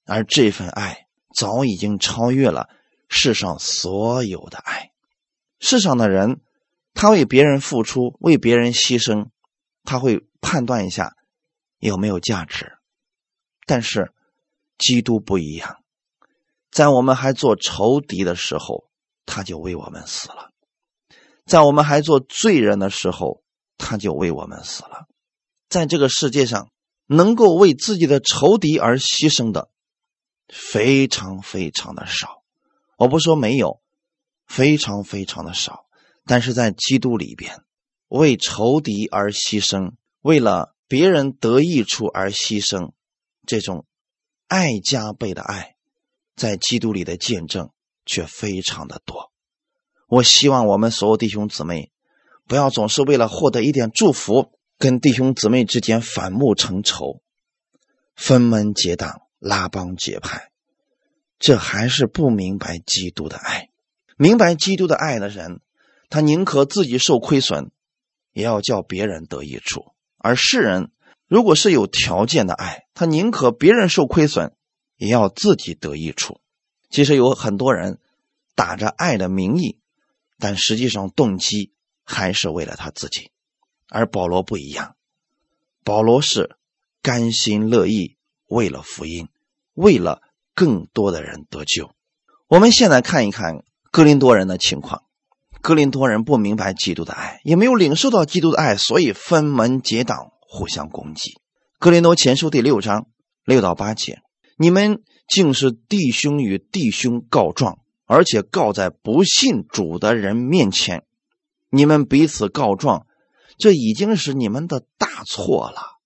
[0.05, 2.69] 而这份爱早已经超越了
[3.07, 4.91] 世上所有的爱。
[5.59, 6.41] 世上的人，
[6.93, 9.29] 他为别人付出，为别人牺牲，
[9.83, 11.15] 他会判断一下。
[11.79, 12.77] 有没有价值？
[13.67, 14.11] 但是
[14.77, 15.83] 基督不一样，
[16.71, 18.89] 在我们还做仇敌的时候，
[19.27, 20.49] 他就为我们死了；
[21.45, 23.43] 在我们还做罪人的时候，
[23.77, 25.07] 他就为我们死了。
[25.69, 26.71] 在这个世界上，
[27.05, 29.69] 能够为自己的仇敌而牺牲的
[30.47, 32.43] 非常非常的少。
[32.97, 33.81] 我不说没有，
[34.45, 35.85] 非常非常的少。
[36.25, 37.63] 但是在基督里边，
[38.07, 40.73] 为仇敌而牺牲，为了。
[40.89, 42.91] 别人得益处而牺牲，
[43.45, 43.85] 这种
[44.47, 45.75] 爱加倍的爱，
[46.33, 47.71] 在基督里的见证
[48.05, 49.33] 却非常的多。
[50.07, 51.91] 我希望我们所有弟兄姊妹，
[52.47, 57.21] 不要总是为了获得一点祝福，跟弟兄姊妹之间反目成仇、
[58.15, 60.51] 分门结党、拉帮结派。
[61.39, 63.69] 这还是不明白基督的爱。
[64.17, 65.61] 明白基督的爱的人，
[66.09, 67.71] 他宁可自己受亏损，
[68.33, 69.93] 也要叫别人得益处。
[70.17, 70.91] 而世人
[71.27, 74.55] 如果是有条件的爱，他宁可别人受亏损，
[74.95, 76.41] 也要自己得益处。
[76.89, 77.99] 其实有很多人
[78.55, 79.79] 打着爱的名义，
[80.39, 81.73] 但实际上动机
[82.03, 83.31] 还是为了他自己。
[83.89, 84.95] 而保罗不一样，
[85.83, 86.57] 保罗是
[87.01, 88.17] 甘心乐意
[88.47, 89.29] 为了福音，
[89.73, 90.21] 为了
[90.53, 91.91] 更多的人得救。
[92.47, 95.03] 我们现在看一看哥林多人的情况。
[95.59, 101.41] 哥林多人不明白基督的爱，也没有领受到基督的爱，所以分门结党，互相攻击。
[101.79, 103.07] 哥林多前书第六章
[103.43, 104.19] 六到八节：
[104.57, 111.03] 你们竟是弟兄与弟兄告状，而且告在不信主的人面前。
[111.69, 113.06] 你们彼此告状，
[113.57, 115.97] 这已经是你们的大错了。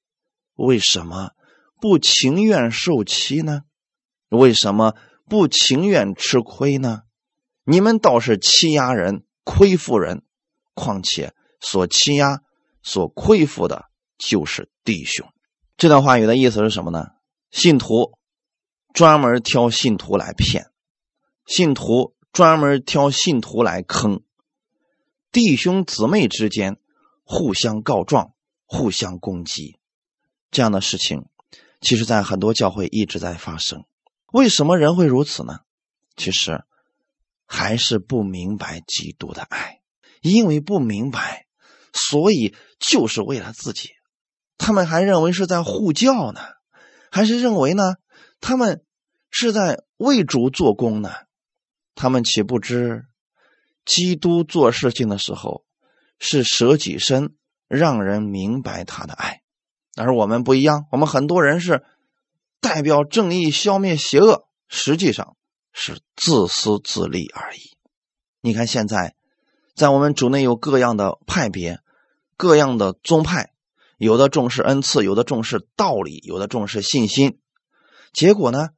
[0.56, 1.32] 为什么
[1.80, 3.62] 不情愿受欺呢？
[4.30, 4.96] 为什么
[5.26, 7.02] 不情愿吃亏呢？
[7.64, 9.26] 你们倒是欺压人。
[9.44, 10.22] 亏负人，
[10.76, 12.44] 况且所欺压、
[12.84, 13.86] 所亏负的，
[14.20, 15.28] 就是弟兄。
[15.78, 17.08] 这段话语的意思是什么呢？
[17.50, 18.20] 信徒
[18.94, 20.68] 专门挑信徒来骗，
[21.48, 24.22] 信徒专门挑信徒来坑，
[25.32, 26.78] 弟兄姊妹之间
[27.32, 28.34] 互相告状、
[28.66, 29.80] 互相攻击，
[30.52, 31.30] 这样的事情，
[31.80, 33.86] 其实在很多教会一直在发生。
[34.34, 35.62] 为什么人会如此呢？
[36.18, 36.66] 其实。
[37.54, 39.82] 还是不明白基督的爱，
[40.22, 41.48] 因为不明白，
[41.92, 43.90] 所以就是为了自己。
[44.58, 46.40] 他们还认为是在护教呢，
[47.12, 47.96] 还是认为呢，
[48.40, 48.86] 他们
[49.30, 51.12] 是在为主做工呢？
[51.94, 53.04] 他们岂不知，
[53.84, 55.66] 基督做事情的时候
[56.22, 57.36] 是舍己身，
[57.68, 59.42] 让人明白他的爱。
[59.98, 61.84] 而我们不一样，我们很多人是
[62.62, 65.36] 代表正义，消灭邪恶，实际上。
[65.74, 67.78] 是自私自利而已。
[68.42, 69.16] 你看，现在
[69.74, 71.80] 在我们主内有各样的派别、
[72.36, 73.54] 各样的宗派，
[73.98, 77.40] 有的重视恩赐，有的重视道理，有的重视信心。
[78.12, 78.72] 结果呢，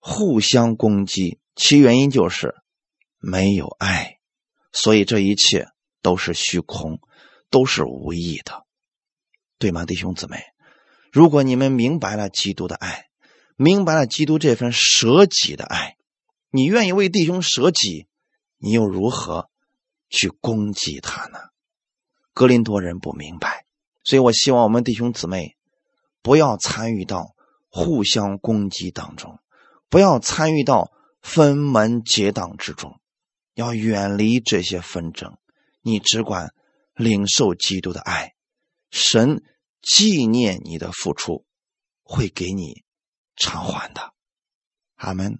[0.00, 2.56] 互相攻击，其原因就是
[3.18, 4.18] 没有爱。
[4.70, 5.68] 所以这一切
[6.04, 7.00] 都是虚空，
[7.48, 8.66] 都是无意的，
[9.58, 10.44] 对吗，弟兄姊妹？
[11.10, 13.06] 如果你们明白了基督的爱，
[13.56, 15.96] 明白了基督这份舍己的爱。
[16.50, 18.06] 你愿意为弟兄舍己，
[18.58, 19.48] 你又如何
[20.10, 21.38] 去攻击他呢？
[22.34, 23.64] 格林多人不明白，
[24.02, 25.56] 所以我希望我们弟兄姊妹
[26.20, 27.34] 不要参与到
[27.70, 29.38] 互相攻击当中，
[29.88, 30.92] 不要参与到
[31.22, 33.00] 分门结党之中，
[33.54, 35.38] 要远离这些纷争。
[35.84, 36.54] 你只管
[36.94, 38.34] 领受基督的爱，
[38.90, 39.44] 神
[39.82, 41.44] 纪念你的付出，
[42.02, 42.84] 会给你
[43.36, 44.14] 偿还的。
[44.94, 45.38] 阿门。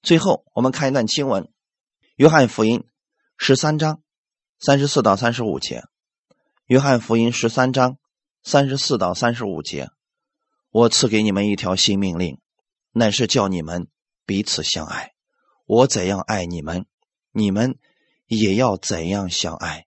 [0.00, 1.42] 最后，我们看一段经文，
[2.14, 2.80] 《约翰福音》
[3.36, 4.00] 十三章
[4.60, 5.80] 三十四到三十五节，
[6.66, 7.98] 《约翰福音》十三章
[8.44, 9.90] 三十四到三十五节，
[10.70, 12.38] 我赐给你们一条新命令，
[12.92, 13.88] 乃是叫你们
[14.24, 15.14] 彼此相爱。
[15.66, 16.86] 我怎样爱你们，
[17.32, 17.76] 你们
[18.34, 19.86] 也要怎样相爱。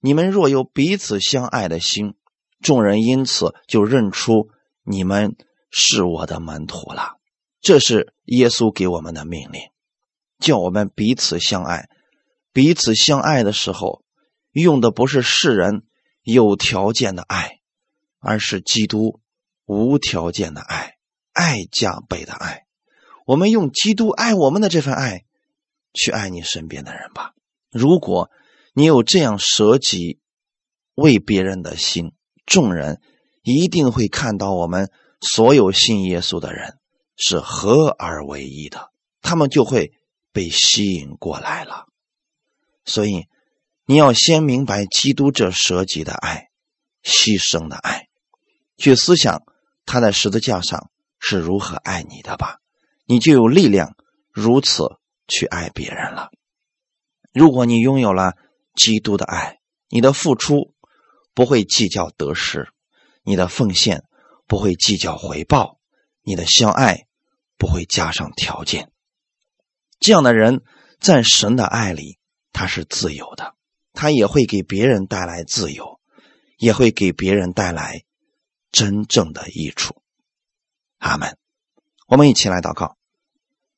[0.00, 2.14] 你们若有彼此相爱的心，
[2.60, 4.50] 众人因此就认出
[4.82, 5.36] 你们
[5.70, 7.18] 是我的门徒了。
[7.60, 9.62] 这是耶稣给我们的命令，
[10.38, 11.88] 叫我们彼此相爱。
[12.52, 14.04] 彼此相爱的时候，
[14.52, 15.84] 用的不是世人
[16.22, 17.60] 有条件的爱，
[18.20, 19.20] 而是基督
[19.64, 20.96] 无条件的爱，
[21.32, 22.66] 爱加倍的爱。
[23.26, 25.24] 我们用基督爱我们的这份爱，
[25.94, 27.32] 去爱你身边的人吧。
[27.74, 28.30] 如果
[28.72, 30.20] 你有这样舍己
[30.94, 32.12] 为别人的心，
[32.46, 33.02] 众人
[33.42, 36.78] 一定会看到我们所有信耶稣的人。
[37.16, 38.90] 是合而为一的，
[39.22, 39.92] 他们就会
[40.32, 41.86] 被吸引过来了。
[42.84, 43.28] 所以，
[43.86, 46.48] 你要先明白基督这舍己的爱、
[47.04, 48.08] 牺牲的爱，
[48.76, 49.44] 去思想
[49.86, 52.58] 他在十字架上是如何爱你的吧，
[53.06, 53.94] 你就有力量
[54.32, 54.96] 如此
[55.28, 56.32] 去爱别人了。
[57.34, 58.34] 如果你拥有了
[58.74, 59.58] 基督的爱，
[59.88, 60.72] 你的付出
[61.34, 62.68] 不会计较得失，
[63.22, 64.04] 你的奉献
[64.46, 65.78] 不会计较回报。
[66.26, 67.06] 你的相爱
[67.58, 68.90] 不会加上条件，
[70.00, 70.62] 这样的人
[70.98, 72.18] 在神的爱里
[72.50, 73.54] 他是自由的，
[73.92, 76.00] 他也会给别人带来自由，
[76.56, 78.04] 也会给别人带来
[78.72, 80.00] 真正的益处。
[80.96, 81.36] 阿门。
[82.06, 82.96] 我们一起来祷告，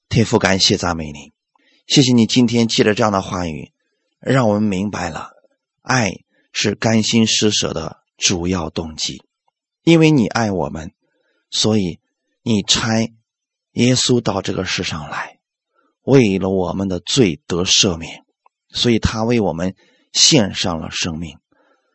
[0.08, 1.32] 天父，感谢赞美你，
[1.86, 3.72] 谢谢你今天借着这样的话语，
[4.20, 5.30] 让我们明白了
[5.82, 6.12] 爱
[6.52, 9.22] 是甘心施舍的主要动机，
[9.82, 10.92] 因为你爱我们，
[11.50, 12.00] 所以。
[12.48, 13.12] 你差
[13.72, 15.40] 耶稣到这个世上来，
[16.02, 18.24] 为了我们的罪得赦免，
[18.68, 19.74] 所以他为我们
[20.12, 21.40] 献上了生命。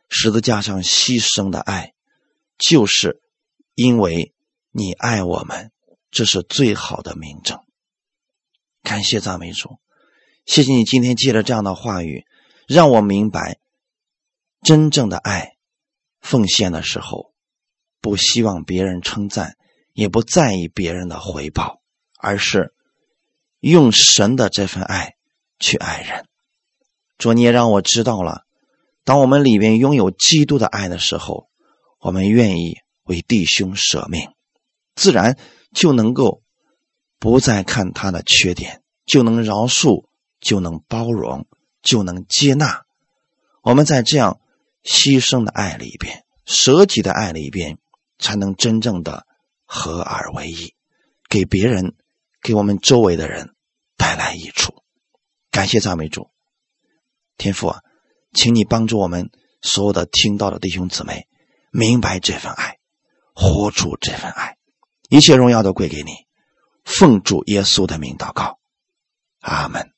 [0.10, 1.94] 十字架上牺牲的爱，
[2.58, 3.22] 就是
[3.76, 4.34] 因为
[4.72, 5.72] 你爱我们，
[6.10, 7.62] 这是最好的明证。
[8.84, 9.78] 感谢赞美主，
[10.46, 12.26] 谢谢你今天借着这样的话语，
[12.68, 13.60] 让我明白
[14.62, 15.56] 真正的爱，
[16.20, 17.32] 奉献的时候，
[18.02, 19.56] 不希望别人称赞，
[19.94, 21.82] 也不在意别人的回报，
[22.18, 22.74] 而是
[23.60, 25.16] 用神的这份爱
[25.60, 26.26] 去爱人。
[27.18, 28.46] 主，你也让我知道了，
[29.04, 31.50] 当我们里面拥有基督的爱的时候，
[32.00, 34.32] 我们愿意为弟兄舍命，
[34.96, 35.38] 自然
[35.72, 36.42] 就能够。
[37.22, 40.08] 不再看他的缺点，就能饶恕，
[40.40, 41.46] 就能包容，
[41.84, 42.82] 就能接纳。
[43.62, 44.42] 我们在这样
[44.84, 47.78] 牺牲的爱里边，舍己的爱里边，
[48.18, 49.28] 才能真正的
[49.66, 50.74] 合二为一，
[51.30, 51.94] 给别人，
[52.42, 53.54] 给我们周围的人
[53.98, 54.74] 带来益处。
[55.52, 56.32] 感谢赞美主，
[57.38, 57.82] 天父啊，
[58.34, 59.30] 请你帮助我们
[59.62, 61.28] 所有的听到的弟兄姊妹
[61.70, 62.80] 明白这份爱，
[63.36, 64.58] 活出这份爱，
[65.08, 66.31] 一切荣耀都归给你。
[66.84, 68.60] 奉主耶稣的名祷告，
[69.42, 69.91] 阿门。